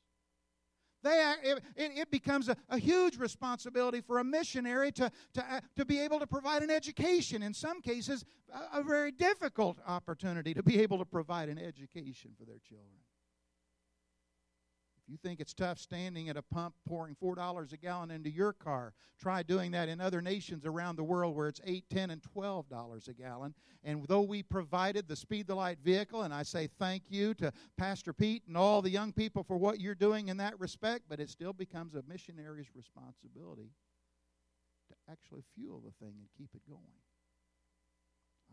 They, 1.02 1.34
it, 1.42 1.62
it 1.76 2.10
becomes 2.10 2.48
a, 2.48 2.56
a, 2.68 2.78
huge 2.78 3.16
responsibility 3.16 4.00
for 4.00 4.18
a 4.18 4.24
missionary 4.24 4.90
to, 4.92 5.10
to, 5.34 5.44
uh, 5.44 5.60
to 5.76 5.84
be 5.84 6.00
able 6.00 6.18
to 6.18 6.26
provide 6.26 6.62
an 6.62 6.70
education. 6.70 7.42
In 7.42 7.54
some 7.54 7.80
cases, 7.80 8.24
a, 8.52 8.80
a 8.80 8.82
very 8.82 9.12
difficult 9.12 9.78
opportunity 9.86 10.54
to 10.54 10.62
be 10.62 10.80
able 10.80 10.98
to 10.98 11.04
provide 11.04 11.48
an 11.48 11.58
education 11.58 12.32
for 12.38 12.44
their 12.44 12.58
children. 12.58 13.05
You 15.08 15.16
think 15.22 15.38
it's 15.38 15.54
tough 15.54 15.78
standing 15.78 16.28
at 16.28 16.36
a 16.36 16.42
pump 16.42 16.74
pouring 16.86 17.16
$4 17.22 17.72
a 17.72 17.76
gallon 17.76 18.10
into 18.10 18.28
your 18.28 18.52
car, 18.52 18.92
try 19.20 19.42
doing 19.42 19.70
that 19.70 19.88
in 19.88 20.00
other 20.00 20.20
nations 20.20 20.66
around 20.66 20.96
the 20.96 21.04
world 21.04 21.36
where 21.36 21.46
it's 21.48 21.60
8 21.64 21.84
10 21.88 22.10
and 22.10 22.22
$12 22.36 23.08
a 23.08 23.12
gallon. 23.14 23.54
And 23.84 24.04
though 24.08 24.22
we 24.22 24.42
provided 24.42 25.06
the 25.06 25.14
Speed 25.14 25.46
the 25.46 25.54
Light 25.54 25.78
vehicle, 25.84 26.22
and 26.22 26.34
I 26.34 26.42
say 26.42 26.68
thank 26.78 27.04
you 27.08 27.34
to 27.34 27.52
Pastor 27.76 28.12
Pete 28.12 28.42
and 28.48 28.56
all 28.56 28.82
the 28.82 28.90
young 28.90 29.12
people 29.12 29.44
for 29.44 29.56
what 29.56 29.80
you're 29.80 29.94
doing 29.94 30.28
in 30.28 30.38
that 30.38 30.58
respect, 30.58 31.04
but 31.08 31.20
it 31.20 31.30
still 31.30 31.52
becomes 31.52 31.94
a 31.94 32.02
missionary's 32.08 32.74
responsibility 32.74 33.70
to 34.88 34.94
actually 35.10 35.44
fuel 35.54 35.80
the 35.84 35.92
thing 36.04 36.14
and 36.18 36.28
keep 36.36 36.50
it 36.54 36.62
going 36.68 36.82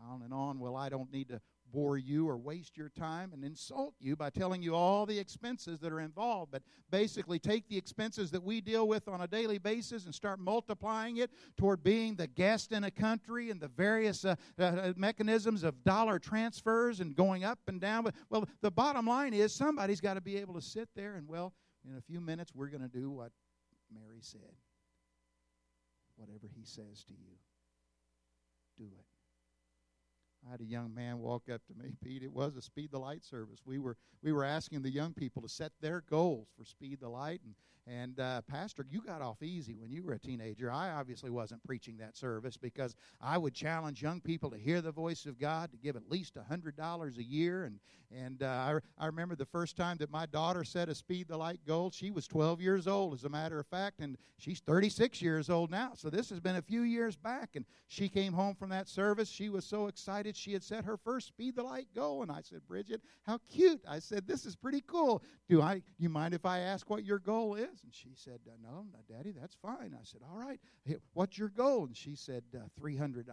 on 0.07 0.21
and 0.21 0.33
on. 0.33 0.59
Well, 0.59 0.75
I 0.75 0.89
don't 0.89 1.11
need 1.11 1.29
to 1.29 1.41
bore 1.71 1.97
you 1.97 2.27
or 2.29 2.37
waste 2.37 2.77
your 2.77 2.89
time 2.89 3.31
and 3.33 3.43
insult 3.43 3.95
you 3.99 4.15
by 4.15 4.29
telling 4.29 4.61
you 4.61 4.75
all 4.75 5.05
the 5.05 5.17
expenses 5.17 5.79
that 5.79 5.91
are 5.91 5.99
involved, 5.99 6.51
but 6.51 6.61
basically 6.91 7.39
take 7.39 7.67
the 7.67 7.77
expenses 7.77 8.29
that 8.31 8.43
we 8.43 8.61
deal 8.61 8.87
with 8.87 9.07
on 9.07 9.21
a 9.21 9.27
daily 9.27 9.57
basis 9.57 10.05
and 10.05 10.13
start 10.13 10.39
multiplying 10.39 11.17
it 11.17 11.31
toward 11.57 11.83
being 11.83 12.15
the 12.15 12.27
guest 12.27 12.71
in 12.71 12.83
a 12.83 12.91
country 12.91 13.49
and 13.49 13.59
the 13.59 13.67
various 13.69 14.23
uh, 14.23 14.35
uh, 14.59 14.93
mechanisms 14.95 15.63
of 15.63 15.83
dollar 15.83 16.19
transfers 16.19 16.99
and 16.99 17.15
going 17.15 17.43
up 17.43 17.59
and 17.67 17.81
down. 17.81 18.05
Well, 18.29 18.47
the 18.61 18.71
bottom 18.71 19.07
line 19.07 19.33
is 19.33 19.53
somebody's 19.53 20.01
got 20.01 20.13
to 20.13 20.21
be 20.21 20.37
able 20.37 20.53
to 20.53 20.61
sit 20.61 20.89
there 20.95 21.15
and, 21.15 21.27
well, 21.27 21.53
in 21.89 21.97
a 21.97 22.01
few 22.01 22.21
minutes, 22.21 22.51
we're 22.55 22.67
going 22.67 22.81
to 22.81 22.87
do 22.87 23.09
what 23.09 23.31
Mary 23.93 24.19
said. 24.21 24.39
Whatever 26.15 26.47
he 26.55 26.63
says 26.63 27.03
to 27.07 27.13
you, 27.13 27.37
do 28.77 28.85
it. 28.85 29.05
I 30.47 30.51
had 30.51 30.61
a 30.61 30.65
young 30.65 30.93
man 30.93 31.19
walk 31.19 31.49
up 31.49 31.61
to 31.67 31.73
me, 31.75 31.93
Pete. 32.03 32.23
It 32.23 32.33
was 32.33 32.55
a 32.55 32.61
Speed 32.61 32.91
the 32.91 32.99
Light 32.99 33.23
service. 33.23 33.59
We 33.65 33.79
were 33.79 33.97
we 34.21 34.31
were 34.31 34.43
asking 34.43 34.81
the 34.81 34.89
young 34.91 35.13
people 35.13 35.41
to 35.41 35.49
set 35.49 35.71
their 35.81 36.03
goals 36.09 36.47
for 36.57 36.65
Speed 36.65 36.99
the 37.01 37.09
Light, 37.09 37.41
and 37.45 37.55
and 37.85 38.17
uh, 38.19 38.41
Pastor, 38.43 38.85
you 38.89 39.01
got 39.01 39.21
off 39.21 39.43
easy 39.43 39.75
when 39.75 39.91
you 39.91 40.03
were 40.03 40.13
a 40.13 40.19
teenager. 40.19 40.71
I 40.71 40.91
obviously 40.91 41.29
wasn't 41.29 41.63
preaching 41.65 41.97
that 41.97 42.15
service 42.15 42.55
because 42.55 42.95
I 43.19 43.37
would 43.37 43.53
challenge 43.53 44.01
young 44.01 44.21
people 44.21 44.49
to 44.51 44.57
hear 44.57 44.81
the 44.81 44.91
voice 44.91 45.25
of 45.25 45.37
God, 45.37 45.71
to 45.71 45.77
give 45.77 45.97
at 45.97 46.09
least 46.09 46.37
a 46.37 46.43
hundred 46.43 46.77
dollars 46.77 47.17
a 47.17 47.23
year, 47.23 47.65
and 47.65 47.79
and 48.09 48.41
uh, 48.41 48.45
I 48.47 48.79
I 48.97 49.05
remember 49.07 49.35
the 49.35 49.45
first 49.45 49.75
time 49.75 49.97
that 49.97 50.09
my 50.09 50.25
daughter 50.25 50.63
set 50.63 50.87
a 50.87 50.95
Speed 50.95 51.27
the 51.27 51.37
Light 51.37 51.59
goal. 51.67 51.91
She 51.91 52.09
was 52.09 52.25
12 52.27 52.61
years 52.61 52.87
old, 52.87 53.13
as 53.15 53.25
a 53.25 53.29
matter 53.29 53.59
of 53.59 53.67
fact, 53.67 53.99
and 53.99 54.17
she's 54.37 54.61
36 54.61 55.21
years 55.21 55.49
old 55.49 55.69
now. 55.69 55.91
So 55.95 56.09
this 56.09 56.29
has 56.29 56.39
been 56.39 56.55
a 56.55 56.61
few 56.61 56.81
years 56.81 57.17
back, 57.17 57.49
and 57.55 57.65
she 57.87 58.07
came 58.07 58.31
home 58.31 58.55
from 58.55 58.69
that 58.69 58.87
service. 58.87 59.29
She 59.29 59.49
was 59.49 59.65
so 59.65 59.87
excited 59.87 60.37
she 60.37 60.53
had 60.53 60.63
set 60.63 60.85
her 60.85 60.95
first 60.95 61.27
Speed 61.27 61.57
the 61.57 61.63
Light 61.63 61.87
goal, 61.93 62.21
and 62.21 62.31
I 62.31 62.41
said, 62.41 62.61
Bridget, 62.65 63.01
how 63.23 63.39
cute! 63.51 63.81
I 63.87 63.99
said, 63.99 64.25
this 64.25 64.45
is 64.45 64.55
pretty 64.55 64.83
cool. 64.87 65.21
Do 65.49 65.61
I? 65.61 65.81
You 65.97 66.07
mind 66.07 66.33
if 66.33 66.45
I 66.45 66.59
ask 66.59 66.89
what 66.89 67.03
your 67.03 67.19
goal 67.19 67.55
is? 67.55 67.72
And 67.83 67.93
she 67.93 68.11
said, 68.15 68.39
uh, 68.47 68.55
No, 68.61 68.85
Daddy, 69.09 69.31
that's 69.31 69.55
fine. 69.55 69.95
I 69.99 70.03
said, 70.03 70.21
All 70.29 70.37
right. 70.37 70.59
What's 71.13 71.37
your 71.37 71.49
goal? 71.49 71.85
And 71.85 71.97
she 71.97 72.15
said, 72.15 72.43
uh, 72.55 72.67
$300. 72.79 73.25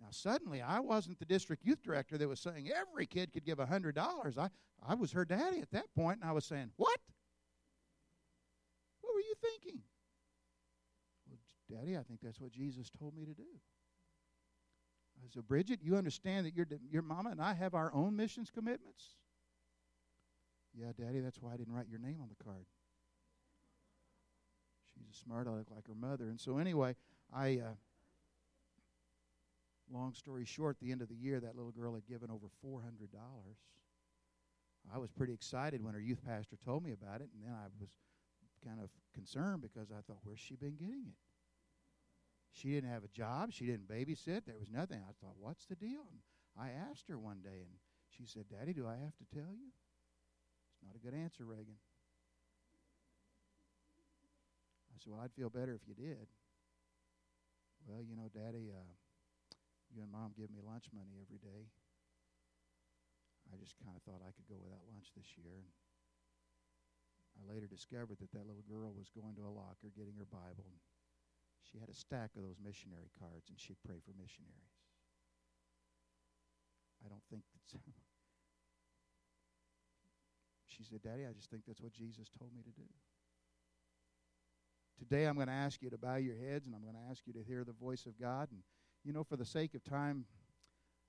Now, 0.00 0.06
suddenly, 0.10 0.62
I 0.62 0.80
wasn't 0.80 1.18
the 1.18 1.26
district 1.26 1.64
youth 1.64 1.82
director 1.82 2.16
that 2.18 2.28
was 2.28 2.40
saying 2.40 2.70
every 2.74 3.06
kid 3.06 3.32
could 3.32 3.44
give 3.44 3.58
$100. 3.58 4.38
I, 4.38 4.48
I 4.86 4.94
was 4.94 5.12
her 5.12 5.24
daddy 5.24 5.60
at 5.60 5.70
that 5.72 5.94
point, 5.94 6.20
and 6.20 6.28
I 6.28 6.32
was 6.32 6.44
saying, 6.44 6.70
What? 6.76 6.98
What 9.00 9.14
were 9.14 9.20
you 9.20 9.34
thinking? 9.40 9.80
Well, 11.28 11.38
Daddy, 11.70 11.96
I 11.96 12.02
think 12.02 12.20
that's 12.22 12.40
what 12.40 12.52
Jesus 12.52 12.90
told 12.98 13.14
me 13.14 13.24
to 13.24 13.34
do. 13.34 13.46
I 15.22 15.28
said, 15.32 15.46
Bridget, 15.46 15.80
you 15.82 15.96
understand 15.96 16.46
that 16.46 16.56
your, 16.56 16.66
your 16.90 17.02
mama 17.02 17.30
and 17.30 17.42
I 17.42 17.52
have 17.54 17.74
our 17.74 17.92
own 17.92 18.16
missions 18.16 18.50
commitments? 18.50 19.16
Yeah, 20.74 20.92
Daddy, 20.98 21.20
that's 21.20 21.40
why 21.40 21.52
I 21.54 21.56
didn't 21.56 21.74
write 21.74 21.88
your 21.88 21.98
name 21.98 22.18
on 22.22 22.28
the 22.28 22.42
card. 22.42 22.64
She's 24.94 25.04
a 25.10 25.16
smart 25.16 25.46
aleck 25.46 25.66
like 25.74 25.86
her 25.88 25.94
mother. 25.94 26.24
And 26.24 26.40
so, 26.40 26.58
anyway, 26.58 26.94
I, 27.34 27.58
uh, 27.58 27.74
long 29.92 30.14
story 30.14 30.44
short, 30.44 30.78
the 30.80 30.92
end 30.92 31.02
of 31.02 31.08
the 31.08 31.16
year, 31.16 31.40
that 31.40 31.56
little 31.56 31.72
girl 31.72 31.94
had 31.94 32.06
given 32.06 32.30
over 32.30 32.46
$400. 32.64 32.80
I 34.92 34.98
was 34.98 35.10
pretty 35.10 35.32
excited 35.32 35.84
when 35.84 35.94
her 35.94 36.00
youth 36.00 36.24
pastor 36.24 36.56
told 36.64 36.82
me 36.84 36.92
about 36.92 37.20
it, 37.20 37.28
and 37.34 37.44
then 37.44 37.52
I 37.52 37.66
was 37.80 37.90
kind 38.64 38.80
of 38.80 38.90
concerned 39.14 39.62
because 39.62 39.90
I 39.90 40.00
thought, 40.06 40.18
where's 40.22 40.40
she 40.40 40.56
been 40.56 40.76
getting 40.76 41.04
it? 41.08 41.18
She 42.52 42.72
didn't 42.72 42.90
have 42.90 43.04
a 43.04 43.08
job. 43.08 43.52
She 43.52 43.66
didn't 43.66 43.88
babysit. 43.88 44.44
There 44.46 44.58
was 44.58 44.68
nothing. 44.70 45.02
I 45.08 45.12
thought, 45.20 45.36
what's 45.38 45.66
the 45.66 45.76
deal? 45.76 46.02
And 46.10 46.20
I 46.58 46.70
asked 46.90 47.08
her 47.08 47.18
one 47.18 47.40
day, 47.42 47.62
and 47.62 47.70
she 48.08 48.26
said, 48.26 48.44
Daddy, 48.50 48.72
do 48.72 48.86
I 48.86 48.96
have 48.96 49.16
to 49.18 49.34
tell 49.34 49.52
you? 49.52 49.70
Not 50.84 50.96
a 50.96 51.02
good 51.02 51.14
answer, 51.14 51.44
Reagan. 51.44 51.76
I 54.90 54.98
said, 54.98 55.12
Well, 55.12 55.22
I'd 55.22 55.32
feel 55.32 55.50
better 55.50 55.74
if 55.74 55.84
you 55.88 55.94
did. 55.94 56.28
Well, 57.88 58.04
you 58.04 58.16
know, 58.16 58.28
Daddy, 58.28 58.72
uh, 58.72 58.92
you 59.90 60.02
and 60.04 60.12
Mom 60.12 60.36
give 60.36 60.52
me 60.52 60.60
lunch 60.60 60.86
money 60.92 61.16
every 61.20 61.40
day. 61.40 61.72
I 63.50 63.58
just 63.58 63.74
kind 63.82 63.96
of 63.96 64.02
thought 64.06 64.22
I 64.22 64.30
could 64.30 64.46
go 64.46 64.60
without 64.62 64.86
lunch 64.92 65.10
this 65.16 65.26
year. 65.34 65.66
And 67.34 67.42
I 67.42 67.42
later 67.50 67.66
discovered 67.66 68.22
that 68.22 68.30
that 68.30 68.46
little 68.46 68.66
girl 68.70 68.94
was 68.94 69.10
going 69.10 69.34
to 69.40 69.48
a 69.48 69.50
locker 69.50 69.90
getting 69.96 70.14
her 70.20 70.28
Bible. 70.28 70.70
And 70.70 70.78
she 71.66 71.82
had 71.82 71.90
a 71.90 71.96
stack 71.96 72.30
of 72.38 72.42
those 72.46 72.62
missionary 72.62 73.10
cards, 73.18 73.50
and 73.50 73.58
she'd 73.58 73.80
pray 73.82 73.98
for 73.98 74.14
missionaries. 74.14 74.74
I 77.02 77.08
don't 77.08 77.24
think 77.30 77.42
that's 77.50 77.74
She 80.80 80.88
said, 80.88 81.02
Daddy, 81.02 81.26
I 81.28 81.32
just 81.32 81.50
think 81.50 81.64
that's 81.66 81.82
what 81.82 81.92
Jesus 81.92 82.30
told 82.38 82.52
me 82.56 82.62
to 82.62 82.70
do. 82.70 82.88
Today 84.98 85.26
I'm 85.26 85.34
going 85.34 85.48
to 85.48 85.52
ask 85.52 85.82
you 85.82 85.90
to 85.90 85.98
bow 85.98 86.16
your 86.16 86.36
heads 86.36 86.66
and 86.66 86.74
I'm 86.74 86.82
going 86.82 86.94
to 86.94 87.10
ask 87.10 87.26
you 87.26 87.34
to 87.34 87.42
hear 87.42 87.64
the 87.64 87.72
voice 87.72 88.06
of 88.06 88.18
God. 88.18 88.48
And, 88.50 88.60
you 89.04 89.12
know, 89.12 89.24
for 89.24 89.36
the 89.36 89.44
sake 89.44 89.74
of 89.74 89.84
time, 89.84 90.24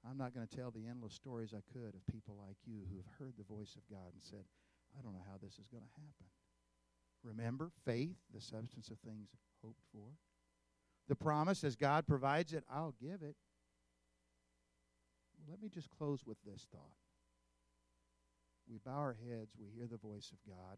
I'm 0.10 0.18
not 0.18 0.34
going 0.34 0.46
to 0.46 0.56
tell 0.56 0.72
the 0.72 0.88
endless 0.88 1.14
stories 1.14 1.54
I 1.54 1.64
could 1.72 1.96
of 1.96 2.06
people 2.12 2.36
like 2.38 2.58
you 2.66 2.84
who 2.90 2.98
have 2.98 3.08
heard 3.18 3.34
the 3.38 3.44
voice 3.44 3.76
of 3.76 3.84
God 3.90 4.12
and 4.14 4.22
said, 4.24 4.44
I 4.98 5.02
don't 5.02 5.14
know 5.14 5.24
how 5.26 5.38
this 5.42 5.54
is 5.54 5.68
going 5.72 5.84
to 5.84 6.02
happen. 6.02 6.28
Remember, 7.24 7.72
faith, 7.86 8.18
the 8.34 8.42
substance 8.42 8.90
of 8.90 8.98
things 9.00 9.30
hoped 9.64 9.84
for. 9.94 10.08
The 11.08 11.16
promise, 11.16 11.64
as 11.64 11.76
God 11.76 12.08
provides 12.08 12.52
it, 12.52 12.64
I'll 12.70 12.96
give 13.00 13.22
it. 13.22 13.36
Let 15.50 15.62
me 15.62 15.70
just 15.70 15.90
close 15.90 16.26
with 16.26 16.38
this 16.46 16.68
thought 16.72 16.98
we 18.72 18.80
bow 18.86 18.98
our 18.98 19.18
heads, 19.28 19.52
we 19.60 19.68
hear 19.76 19.88
the 19.88 19.98
voice 19.98 20.32
of 20.32 20.38
God, 20.48 20.78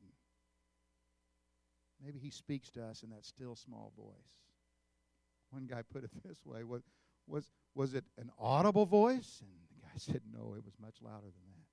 maybe 2.04 2.20
He 2.20 2.32
speaks 2.32 2.70
to 2.72 2.84
us 2.84 3.04
in 3.04 3.12
that 3.12 3.26
still 3.26 3.56
small 3.56 3.94
voice. 3.96 4.34
One 5.52 5.68
guy 5.68 5.84
put 5.84 6.04
it 6.04 6.10
this 6.26 6.44
way 6.46 6.64
was, 6.64 6.82
was, 7.28 7.46
was 7.76 7.94
it 7.94 8.04
an 8.18 8.32
audible 8.40 8.86
voice? 8.86 9.42
And 9.42 9.52
the 9.70 9.86
guy 9.86 9.94
said, 9.98 10.22
No, 10.34 10.56
it 10.58 10.66
was 10.66 10.74
much 10.82 10.96
louder 11.02 11.22
than 11.22 11.46
that. 11.48 11.68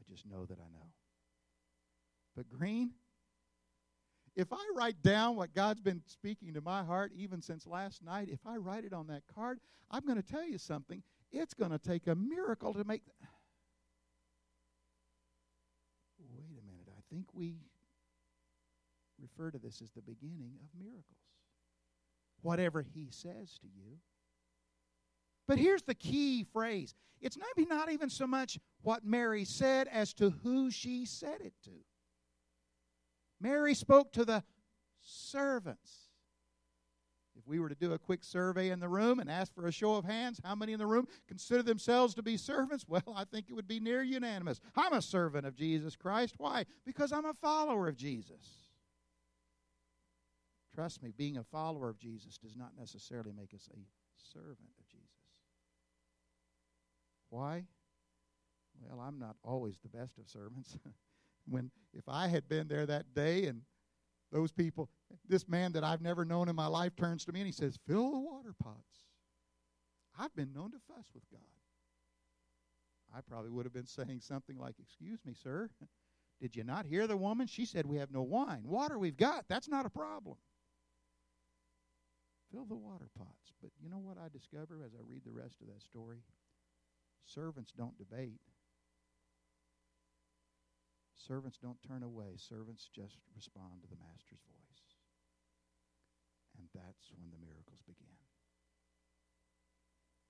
I 0.00 0.12
just 0.12 0.26
know 0.26 0.44
that 0.44 0.58
I 0.58 0.68
know. 0.72 0.88
But 2.36 2.48
Greene, 2.50 2.90
if 4.36 4.52
I 4.52 4.62
write 4.74 5.00
down 5.02 5.36
what 5.36 5.54
God's 5.54 5.80
been 5.80 6.02
speaking 6.06 6.54
to 6.54 6.60
my 6.60 6.82
heart 6.82 7.12
even 7.16 7.40
since 7.40 7.66
last 7.66 8.02
night, 8.02 8.28
if 8.30 8.40
I 8.46 8.56
write 8.56 8.84
it 8.84 8.92
on 8.92 9.06
that 9.06 9.22
card, 9.32 9.60
I'm 9.90 10.04
going 10.04 10.20
to 10.20 10.28
tell 10.28 10.46
you 10.46 10.58
something. 10.58 11.02
It's 11.30 11.54
going 11.54 11.70
to 11.70 11.78
take 11.78 12.06
a 12.06 12.14
miracle 12.14 12.74
to 12.74 12.84
make. 12.84 13.02
Think 17.14 17.26
we 17.32 17.54
refer 19.20 19.50
to 19.50 19.58
this 19.58 19.80
as 19.80 19.90
the 19.92 20.02
beginning 20.02 20.54
of 20.62 20.68
miracles. 20.78 21.04
Whatever 22.42 22.82
he 22.82 23.08
says 23.10 23.58
to 23.60 23.68
you. 23.68 23.98
But 25.46 25.58
here's 25.58 25.82
the 25.82 25.94
key 25.94 26.44
phrase 26.52 26.94
it's 27.20 27.38
maybe 27.38 27.68
not 27.68 27.90
even 27.90 28.10
so 28.10 28.26
much 28.26 28.58
what 28.82 29.04
Mary 29.04 29.44
said 29.44 29.88
as 29.88 30.12
to 30.14 30.30
who 30.42 30.70
she 30.70 31.06
said 31.06 31.40
it 31.40 31.54
to. 31.64 31.70
Mary 33.40 33.74
spoke 33.74 34.12
to 34.12 34.24
the 34.24 34.42
servants. 35.00 36.03
If 37.36 37.46
we 37.48 37.58
were 37.58 37.68
to 37.68 37.74
do 37.74 37.92
a 37.92 37.98
quick 37.98 38.22
survey 38.22 38.70
in 38.70 38.80
the 38.80 38.88
room 38.88 39.18
and 39.18 39.30
ask 39.30 39.54
for 39.54 39.66
a 39.66 39.72
show 39.72 39.94
of 39.94 40.04
hands, 40.04 40.40
how 40.44 40.54
many 40.54 40.72
in 40.72 40.78
the 40.78 40.86
room 40.86 41.08
consider 41.26 41.62
themselves 41.62 42.14
to 42.14 42.22
be 42.22 42.36
servants? 42.36 42.84
Well, 42.94 43.14
I 43.16 43.24
think 43.24 43.46
it 43.48 43.54
would 43.54 43.66
be 43.66 43.80
near 43.80 44.02
unanimous. 44.02 44.60
I'm 44.76 44.92
a 44.92 45.02
servant 45.02 45.46
of 45.46 45.56
Jesus 45.56 45.96
Christ. 45.96 46.34
Why? 46.38 46.64
Because 46.86 47.12
I'm 47.12 47.24
a 47.24 47.34
follower 47.34 47.88
of 47.88 47.96
Jesus. 47.96 48.68
Trust 50.72 51.02
me, 51.02 51.12
being 51.16 51.36
a 51.36 51.42
follower 51.42 51.88
of 51.88 51.98
Jesus 51.98 52.38
does 52.38 52.54
not 52.56 52.70
necessarily 52.78 53.32
make 53.32 53.52
us 53.52 53.68
a 53.72 53.78
servant 54.32 54.70
of 54.78 54.86
Jesus. 54.86 55.08
Why? 57.30 57.64
Well, 58.80 59.00
I'm 59.00 59.18
not 59.18 59.36
always 59.42 59.78
the 59.80 59.88
best 59.88 60.18
of 60.18 60.28
servants. 60.28 60.76
when 61.48 61.70
if 61.92 62.08
I 62.08 62.28
had 62.28 62.48
been 62.48 62.68
there 62.68 62.86
that 62.86 63.14
day 63.14 63.46
and 63.46 63.62
those 64.32 64.52
people, 64.52 64.88
this 65.28 65.48
man 65.48 65.72
that 65.72 65.84
I've 65.84 66.02
never 66.02 66.24
known 66.24 66.48
in 66.48 66.56
my 66.56 66.66
life 66.66 66.96
turns 66.96 67.24
to 67.24 67.32
me 67.32 67.40
and 67.40 67.46
he 67.46 67.52
says, 67.52 67.78
Fill 67.86 68.10
the 68.10 68.18
water 68.18 68.54
pots. 68.62 69.04
I've 70.18 70.34
been 70.34 70.52
known 70.52 70.72
to 70.72 70.78
fuss 70.88 71.06
with 71.14 71.28
God. 71.30 71.40
I 73.16 73.20
probably 73.20 73.50
would 73.50 73.64
have 73.64 73.72
been 73.72 73.86
saying 73.86 74.20
something 74.20 74.58
like, 74.58 74.74
Excuse 74.80 75.20
me, 75.24 75.34
sir. 75.34 75.70
Did 76.40 76.56
you 76.56 76.64
not 76.64 76.86
hear 76.86 77.06
the 77.06 77.16
woman? 77.16 77.46
She 77.46 77.64
said, 77.64 77.86
We 77.86 77.98
have 77.98 78.10
no 78.10 78.22
wine. 78.22 78.62
Water 78.64 78.98
we've 78.98 79.16
got. 79.16 79.44
That's 79.48 79.68
not 79.68 79.86
a 79.86 79.90
problem. 79.90 80.36
Fill 82.52 82.64
the 82.66 82.74
water 82.74 83.08
pots. 83.16 83.52
But 83.62 83.70
you 83.80 83.88
know 83.88 83.98
what 83.98 84.18
I 84.18 84.28
discover 84.32 84.82
as 84.84 84.92
I 84.94 85.02
read 85.08 85.22
the 85.24 85.32
rest 85.32 85.60
of 85.60 85.68
that 85.68 85.82
story? 85.82 86.18
Servants 87.26 87.72
don't 87.76 87.96
debate. 87.96 88.40
Servants 91.24 91.56
don't 91.56 91.80
turn 91.80 92.04
away. 92.04 92.36
Servants 92.36 92.92
just 92.92 93.16
respond 93.32 93.80
to 93.80 93.88
the 93.88 93.96
master's 93.96 94.44
voice. 94.44 94.84
And 96.60 96.68
that's 96.76 97.08
when 97.16 97.32
the 97.32 97.40
miracles 97.40 97.80
begin. 97.88 98.12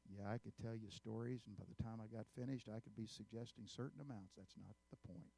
Yeah, 0.07 0.31
I 0.31 0.39
could 0.39 0.55
tell 0.55 0.79
you 0.79 0.95
stories, 0.95 1.43
and 1.51 1.59
by 1.59 1.67
the 1.67 1.83
time 1.83 1.99
I 1.99 2.07
got 2.07 2.31
finished, 2.39 2.71
I 2.71 2.79
could 2.79 2.95
be 2.95 3.11
suggesting 3.11 3.67
certain 3.67 3.99
amounts. 3.99 4.39
That's 4.39 4.55
not 4.55 4.79
the 4.95 5.01
point. 5.03 5.35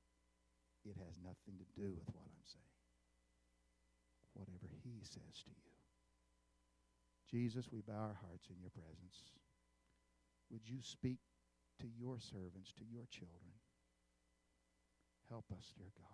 It 0.85 1.01
has 1.01 1.17
nothing 1.25 1.57
to 1.57 1.69
do 1.73 1.97
with 1.97 2.11
what 2.13 2.29
I'm 2.29 2.45
saying. 2.45 2.77
Whatever 4.37 4.69
He 4.85 5.01
says 5.01 5.41
to 5.49 5.57
you. 5.57 5.73
Jesus, 7.33 7.73
we 7.73 7.81
bow 7.81 8.13
our 8.13 8.21
hearts 8.21 8.53
in 8.53 8.61
your 8.61 8.75
presence. 8.77 9.25
Would 10.53 10.69
you 10.69 10.85
speak 10.85 11.19
to 11.81 11.89
your 11.89 12.21
servants, 12.21 12.77
to 12.77 12.85
your 12.85 13.09
children? 13.09 13.57
Help 15.31 15.45
us, 15.57 15.73
dear 15.77 15.91
God. 15.97 16.07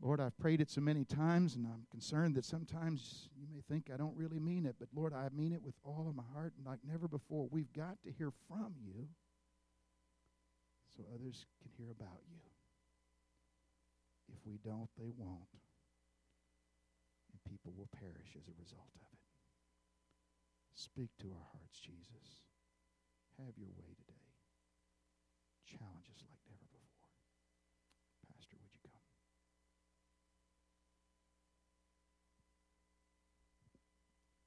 Lord, 0.00 0.20
I've 0.20 0.36
prayed 0.38 0.60
it 0.60 0.70
so 0.70 0.80
many 0.80 1.04
times, 1.04 1.56
and 1.56 1.66
I'm 1.66 1.86
concerned 1.90 2.34
that 2.34 2.44
sometimes 2.44 3.30
you 3.40 3.46
may 3.50 3.62
think 3.62 3.90
I 3.92 3.96
don't 3.96 4.16
really 4.16 4.38
mean 4.38 4.66
it, 4.66 4.76
but 4.78 4.88
Lord, 4.94 5.14
I 5.14 5.28
mean 5.34 5.52
it 5.52 5.62
with 5.62 5.74
all 5.82 6.06
of 6.08 6.14
my 6.14 6.24
heart 6.34 6.52
and 6.58 6.66
like 6.66 6.80
never 6.86 7.08
before. 7.08 7.48
We've 7.50 7.72
got 7.72 8.02
to 8.04 8.12
hear 8.12 8.30
from 8.46 8.74
you 8.84 9.08
so 10.94 11.04
others 11.14 11.46
can 11.62 11.70
hear 11.78 11.90
about 11.90 12.20
you. 12.28 12.40
If 14.28 14.46
we 14.46 14.58
don't, 14.62 14.88
they 14.98 15.10
won't. 15.16 15.48
And 17.32 17.50
people 17.50 17.72
will 17.76 17.88
perish 17.98 18.36
as 18.36 18.46
a 18.46 18.60
result 18.60 18.92
of 18.96 19.08
it. 19.12 19.18
Speak 20.74 21.10
to 21.20 21.28
our 21.32 21.46
hearts, 21.52 21.80
Jesus. 21.80 22.44
Have 23.38 23.56
your 23.56 23.70
way 23.78 23.94
today. 23.96 24.23
Challenge 25.78 26.06
us 26.10 26.22
like 26.30 26.40
never 26.46 26.66
before. 26.70 27.10
Pastor, 28.30 28.56
would 28.60 28.70
you 28.70 28.82
come? 28.86 29.02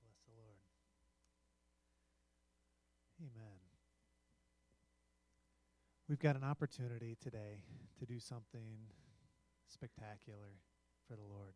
Bless 0.01 0.19
the 0.23 0.35
Lord. 0.39 0.61
Amen. 3.19 3.59
We've 6.07 6.19
got 6.19 6.35
an 6.35 6.43
opportunity 6.43 7.17
today 7.19 7.63
to 7.99 8.05
do 8.05 8.19
something 8.19 8.87
spectacular 9.67 10.61
for 11.07 11.15
the 11.15 11.23
Lord. 11.23 11.55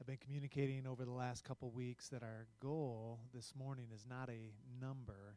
I've 0.00 0.06
been 0.06 0.16
communicating 0.16 0.86
over 0.86 1.04
the 1.04 1.12
last 1.12 1.44
couple 1.44 1.70
weeks 1.70 2.08
that 2.08 2.24
our 2.24 2.48
goal 2.60 3.20
this 3.32 3.52
morning 3.56 3.86
is 3.94 4.04
not 4.08 4.28
a 4.28 4.52
number, 4.80 5.36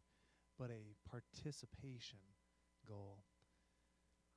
but 0.58 0.72
a 0.72 0.96
participation 1.08 2.18
goal. 2.88 3.20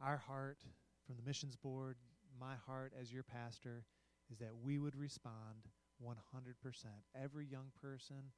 Our 0.01 0.17
heart 0.17 0.59
from 1.07 1.17
the 1.17 1.23
missions 1.23 1.57
board, 1.57 1.97
my 2.41 2.55
heart 2.67 2.93
as 3.01 3.13
your 3.13 3.23
pastor, 3.23 3.85
is 4.31 4.39
that 4.39 4.57
we 4.63 4.79
would 4.79 4.97
respond 4.97 5.67
100%. 5.99 7.03
Every 7.15 7.47
young 7.47 7.71
person 7.81 8.33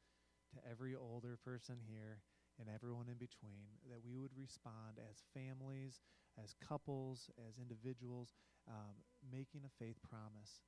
to 0.54 0.70
every 0.70 0.94
older 0.96 1.38
person 1.44 1.76
here 1.88 2.22
and 2.60 2.68
everyone 2.68 3.08
in 3.08 3.18
between, 3.18 3.68
that 3.90 4.00
we 4.04 4.18
would 4.18 4.36
respond 4.36 4.98
as 5.10 5.24
families, 5.34 6.00
as 6.42 6.54
couples, 6.66 7.30
as 7.48 7.58
individuals, 7.58 8.34
um, 8.68 8.94
making 9.32 9.62
a 9.64 9.72
faith 9.84 9.98
promise. 10.08 10.62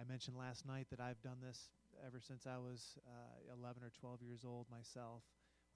I 0.00 0.04
mentioned 0.04 0.36
last 0.36 0.66
night 0.66 0.88
that 0.90 1.00
I've 1.00 1.22
done 1.22 1.38
this 1.42 1.70
ever 2.06 2.20
since 2.20 2.46
I 2.46 2.58
was 2.58 2.98
uh, 3.06 3.54
11 3.54 3.82
or 3.82 3.90
12 4.00 4.22
years 4.22 4.44
old 4.44 4.66
myself, 4.70 5.22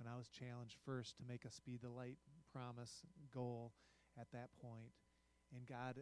when 0.00 0.08
I 0.08 0.16
was 0.16 0.32
challenged 0.32 0.80
first 0.84 1.18
to 1.18 1.28
make 1.28 1.44
a 1.44 1.52
speed 1.52 1.80
the 1.82 1.92
light 1.92 2.16
promise 2.52 3.04
goal 3.34 3.72
at 4.18 4.32
that 4.32 4.48
point. 4.56 4.96
And 5.54 5.66
God 5.68 6.00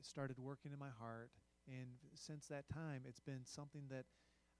started 0.00 0.38
working 0.38 0.72
in 0.72 0.78
my 0.78 0.88
heart. 0.98 1.28
And 1.68 2.00
since 2.14 2.46
that 2.46 2.64
time, 2.72 3.04
it's 3.06 3.20
been 3.20 3.44
something 3.44 3.84
that 3.90 4.06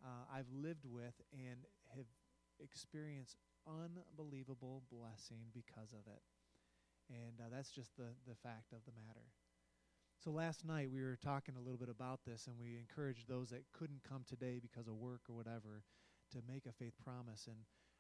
uh, 0.05 0.29
I've 0.29 0.53
lived 0.53 0.85
with 0.85 1.15
and 1.33 1.65
have 1.97 2.05
experienced 2.61 3.39
unbelievable 3.65 4.83
blessing 4.93 5.49
because 5.55 5.93
of 5.93 6.05
it. 6.13 6.21
And 7.09 7.41
uh, 7.41 7.49
that's 7.51 7.71
just 7.71 7.97
the, 7.97 8.13
the 8.29 8.37
fact 8.37 8.73
of 8.73 8.85
the 8.85 8.93
matter. 8.93 9.33
So 10.23 10.31
last 10.31 10.65
night 10.65 10.91
we 10.91 11.03
were 11.03 11.19
talking 11.23 11.57
a 11.57 11.61
little 11.61 11.77
bit 11.79 11.91
about 11.91 12.21
this, 12.27 12.47
and 12.47 12.57
we 12.59 12.79
encouraged 12.79 13.29
those 13.29 13.51
that 13.51 13.65
couldn't 13.73 14.01
come 14.09 14.25
today 14.29 14.59
because 14.61 14.89
of 14.89 14.95
work 14.95 15.21
or 15.29 15.35
whatever 15.35 15.83
to 16.33 16.39
make 16.49 16.67
a 16.67 16.73
faith 16.73 16.95
promise. 17.05 17.47
And 17.47 17.57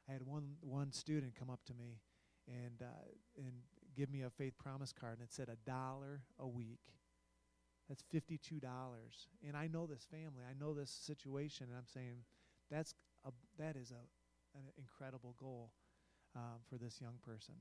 I 0.08 0.12
had 0.12 0.22
one 0.22 0.56
one 0.60 0.92
student 0.92 1.34
come 1.38 1.50
up 1.50 1.64
to 1.66 1.74
me 1.74 2.00
and 2.46 2.82
uh, 2.82 3.06
and 3.36 3.52
give 3.96 4.10
me 4.10 4.22
a 4.22 4.30
faith 4.30 4.54
promise 4.58 4.92
card, 4.92 5.18
and 5.18 5.22
it 5.22 5.32
said 5.32 5.48
a 5.48 5.70
dollar 5.70 6.22
a 6.38 6.46
week. 6.46 6.80
That's 7.88 8.02
fifty-two 8.10 8.60
dollars, 8.60 9.28
and 9.46 9.56
I 9.56 9.66
know 9.66 9.86
this 9.86 10.06
family, 10.10 10.42
I 10.48 10.54
know 10.58 10.72
this 10.72 10.90
situation, 10.90 11.66
and 11.68 11.76
I'm 11.76 11.86
saying 11.86 12.24
that's 12.70 12.94
a 13.26 13.30
that 13.58 13.76
is 13.76 13.90
a 13.90 14.58
an 14.58 14.64
incredible 14.78 15.34
goal 15.38 15.72
um, 16.34 16.60
for 16.68 16.76
this 16.76 17.00
young 17.00 17.18
person. 17.24 17.54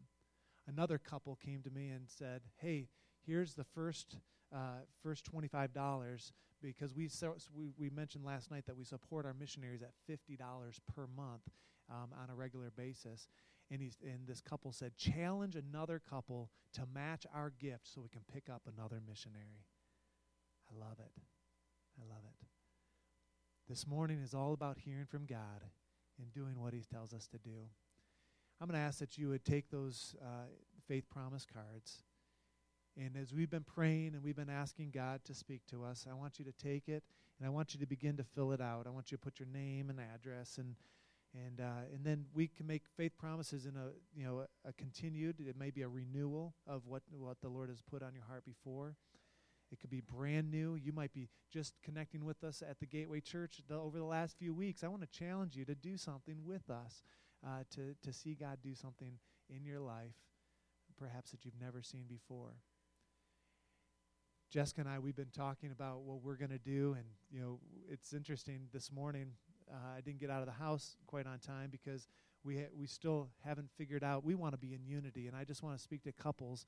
Another 0.67 0.97
couple 0.97 1.35
came 1.35 1.61
to 1.63 1.69
me 1.69 1.89
and 1.89 2.05
said, 2.07 2.41
"Hey, 2.57 2.87
here's 3.25 3.53
the 3.53 3.65
first 3.65 4.17
uh, 4.53 4.85
first 5.01 5.25
twenty-five 5.25 5.73
dollars 5.73 6.31
because 6.69 6.95
we, 6.95 7.07
so, 7.07 7.35
we 7.55 7.71
we 7.77 7.89
mentioned 7.89 8.25
last 8.25 8.49
night 8.49 8.65
that 8.67 8.77
we 8.77 8.83
support 8.83 9.25
our 9.25 9.33
missionaries 9.33 9.81
at 9.81 9.91
fifty 10.07 10.35
dollars 10.35 10.79
per 10.95 11.07
month 11.15 11.43
um, 11.89 12.09
on 12.21 12.29
a 12.29 12.35
regular 12.35 12.71
basis." 12.75 13.27
And 13.71 13.81
he's 13.81 13.97
and 14.03 14.27
this 14.27 14.41
couple 14.41 14.71
said, 14.71 14.95
"Challenge 14.97 15.55
another 15.55 16.01
couple 16.09 16.49
to 16.73 16.81
match 16.93 17.25
our 17.33 17.51
gift 17.59 17.87
so 17.87 18.01
we 18.01 18.09
can 18.09 18.23
pick 18.31 18.49
up 18.49 18.63
another 18.65 19.01
missionary." 19.05 19.65
I 20.71 20.79
love 20.79 20.99
it. 20.99 21.11
I 21.99 22.03
love 22.09 22.23
it. 22.25 22.47
This 23.69 23.85
morning 23.87 24.19
is 24.23 24.33
all 24.33 24.53
about 24.53 24.77
hearing 24.79 25.05
from 25.05 25.25
God 25.25 25.63
and 26.19 26.33
doing 26.33 26.59
what 26.59 26.73
He 26.73 26.81
tells 26.81 27.13
us 27.13 27.27
to 27.27 27.37
do. 27.37 27.69
I'm 28.59 28.67
going 28.67 28.79
to 28.79 28.85
ask 28.85 28.99
that 28.99 29.17
you 29.17 29.29
would 29.29 29.43
take 29.43 29.69
those 29.69 30.15
uh, 30.21 30.47
faith 30.87 31.09
promise 31.09 31.45
cards. 31.45 32.03
And 32.97 33.17
as 33.17 33.33
we've 33.33 33.49
been 33.49 33.63
praying 33.63 34.13
and 34.13 34.23
we've 34.23 34.35
been 34.35 34.49
asking 34.49 34.91
God 34.91 35.23
to 35.25 35.33
speak 35.33 35.61
to 35.71 35.83
us, 35.83 36.05
I 36.09 36.13
want 36.13 36.37
you 36.37 36.45
to 36.45 36.51
take 36.51 36.87
it 36.87 37.03
and 37.39 37.47
I 37.47 37.49
want 37.49 37.73
you 37.73 37.79
to 37.79 37.87
begin 37.87 38.17
to 38.17 38.23
fill 38.23 38.51
it 38.51 38.61
out. 38.61 38.85
I 38.85 38.91
want 38.91 39.11
you 39.11 39.17
to 39.17 39.21
put 39.21 39.39
your 39.39 39.47
name 39.47 39.89
and 39.89 39.99
address 39.99 40.57
and 40.57 40.75
and 41.35 41.61
uh, 41.61 41.89
and 41.91 42.05
then 42.05 42.25
we 42.33 42.47
can 42.47 42.67
make 42.67 42.83
faith 42.95 43.13
promises 43.17 43.65
in 43.65 43.75
a 43.75 43.89
you 44.15 44.23
know 44.23 44.41
a, 44.41 44.69
a, 44.69 44.73
continued. 44.73 45.37
It 45.39 45.57
may 45.57 45.71
be 45.71 45.81
a 45.81 45.89
renewal 45.89 46.53
of 46.67 46.85
what 46.85 47.01
what 47.09 47.41
the 47.41 47.49
Lord 47.49 47.69
has 47.69 47.81
put 47.81 48.03
on 48.03 48.13
your 48.13 48.25
heart 48.25 48.45
before. 48.45 48.95
It 49.71 49.79
could 49.79 49.89
be 49.89 50.01
brand 50.01 50.51
new. 50.51 50.75
You 50.75 50.93
might 50.93 51.11
be 51.11 51.29
just 51.51 51.73
connecting 51.81 52.23
with 52.23 52.43
us 52.43 52.61
at 52.61 52.79
the 52.79 52.85
Gateway 52.85 53.21
Church 53.21 53.61
the, 53.67 53.73
over 53.73 53.97
the 53.97 54.03
last 54.03 54.37
few 54.37 54.53
weeks. 54.53 54.83
I 54.83 54.87
want 54.87 55.01
to 55.01 55.07
challenge 55.07 55.55
you 55.55 55.65
to 55.65 55.73
do 55.73 55.97
something 55.97 56.37
with 56.45 56.69
us, 56.69 57.01
uh, 57.43 57.63
to, 57.71 57.95
to 58.03 58.13
see 58.13 58.35
God 58.35 58.59
do 58.63 58.75
something 58.75 59.13
in 59.49 59.65
your 59.65 59.79
life, 59.79 60.13
perhaps 60.95 61.31
that 61.31 61.43
you've 61.43 61.59
never 61.59 61.81
seen 61.81 62.03
before. 62.07 62.53
Jessica 64.53 64.81
and 64.81 64.89
I, 64.89 64.99
we've 64.99 65.15
been 65.15 65.31
talking 65.35 65.71
about 65.71 66.01
what 66.01 66.21
we're 66.21 66.35
going 66.35 66.51
to 66.51 66.59
do, 66.59 66.93
and 66.95 67.05
you 67.31 67.41
know, 67.41 67.59
it's 67.89 68.13
interesting. 68.13 68.67
This 68.71 68.91
morning, 68.91 69.31
uh, 69.67 69.97
I 69.97 70.01
didn't 70.01 70.19
get 70.19 70.29
out 70.29 70.41
of 70.41 70.45
the 70.45 70.51
house 70.51 70.95
quite 71.07 71.25
on 71.25 71.39
time 71.39 71.71
because 71.71 72.07
we 72.43 72.57
ha- 72.57 72.69
we 72.77 72.85
still 72.85 73.29
haven't 73.43 73.71
figured 73.75 74.03
out. 74.03 74.23
We 74.23 74.35
want 74.35 74.53
to 74.53 74.59
be 74.59 74.75
in 74.75 74.85
unity, 74.85 75.25
and 75.25 75.35
I 75.35 75.43
just 75.43 75.63
want 75.63 75.75
to 75.75 75.81
speak 75.81 76.03
to 76.03 76.11
couples 76.11 76.67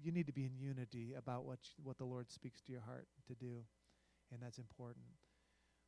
you 0.00 0.12
need 0.12 0.28
to 0.28 0.32
be 0.32 0.44
in 0.44 0.56
unity 0.56 1.14
about 1.18 1.44
what 1.44 1.58
what 1.82 1.98
the 1.98 2.04
Lord 2.04 2.30
speaks 2.30 2.60
to 2.62 2.72
your 2.72 2.82
heart 2.82 3.08
to 3.26 3.34
do, 3.34 3.64
and 4.32 4.40
that's 4.40 4.58
important. 4.58 5.06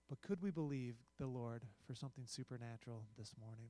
But 0.08 0.22
could 0.22 0.42
we 0.42 0.50
believe 0.50 0.96
the 1.16 1.28
Lord 1.28 1.62
for 1.86 1.94
something 1.94 2.24
supernatural 2.26 3.04
this 3.16 3.34
morning? 3.38 3.68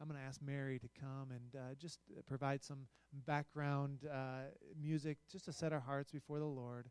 I'm 0.00 0.08
going 0.08 0.18
to 0.18 0.26
ask 0.26 0.40
Mary 0.40 0.78
to 0.78 0.88
come 0.98 1.28
and 1.30 1.60
uh, 1.60 1.74
just 1.78 1.98
provide 2.26 2.64
some 2.64 2.86
background 3.26 4.00
uh, 4.10 4.48
music 4.80 5.18
just 5.30 5.44
to 5.44 5.52
set 5.52 5.74
our 5.74 5.80
hearts 5.80 6.10
before 6.10 6.38
the 6.38 6.46
Lord. 6.46 6.88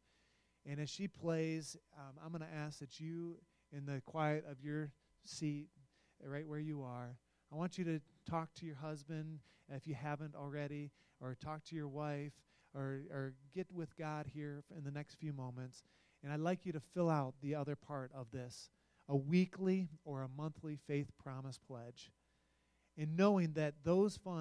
And 0.66 0.80
as 0.80 0.90
she 0.90 1.08
plays, 1.08 1.76
um, 1.98 2.16
I'm 2.24 2.32
going 2.32 2.48
to 2.48 2.56
ask 2.56 2.80
that 2.80 3.00
you, 3.00 3.38
in 3.76 3.86
the 3.86 4.02
quiet 4.06 4.46
of 4.50 4.62
your 4.62 4.92
seat, 5.26 5.70
right 6.24 6.48
where 6.48 6.60
you 6.60 6.84
are, 6.84 7.16
I 7.52 7.56
want 7.56 7.80
you 7.80 7.84
to 7.86 8.00
talk 8.30 8.54
to 8.56 8.66
your 8.66 8.76
husband 8.76 9.40
if 9.74 9.88
you 9.88 9.96
haven't 9.96 10.36
already, 10.36 10.92
or 11.20 11.36
talk 11.36 11.64
to 11.66 11.76
your 11.76 11.88
wife, 11.88 12.34
or, 12.76 13.02
or 13.12 13.34
get 13.56 13.68
with 13.74 13.98
God 13.98 14.28
here 14.32 14.64
in 14.78 14.84
the 14.84 14.92
next 14.92 15.16
few 15.16 15.34
moments. 15.34 15.84
And 16.24 16.32
I'd 16.32 16.40
like 16.40 16.66
you 16.66 16.74
to 16.74 16.80
fill 16.80 17.10
out 17.10 17.34
the 17.42 17.56
other 17.56 17.76
part 17.76 18.12
of 18.14 18.30
this 18.32 18.70
a 19.08 19.16
weekly 19.16 19.90
or 20.06 20.22
a 20.22 20.30
monthly 20.38 20.78
faith 20.86 21.10
promise 21.18 21.58
pledge. 21.58 22.12
In 23.00 23.16
knowing 23.16 23.54
that 23.54 23.74
those 23.86 24.18
funds 24.18 24.38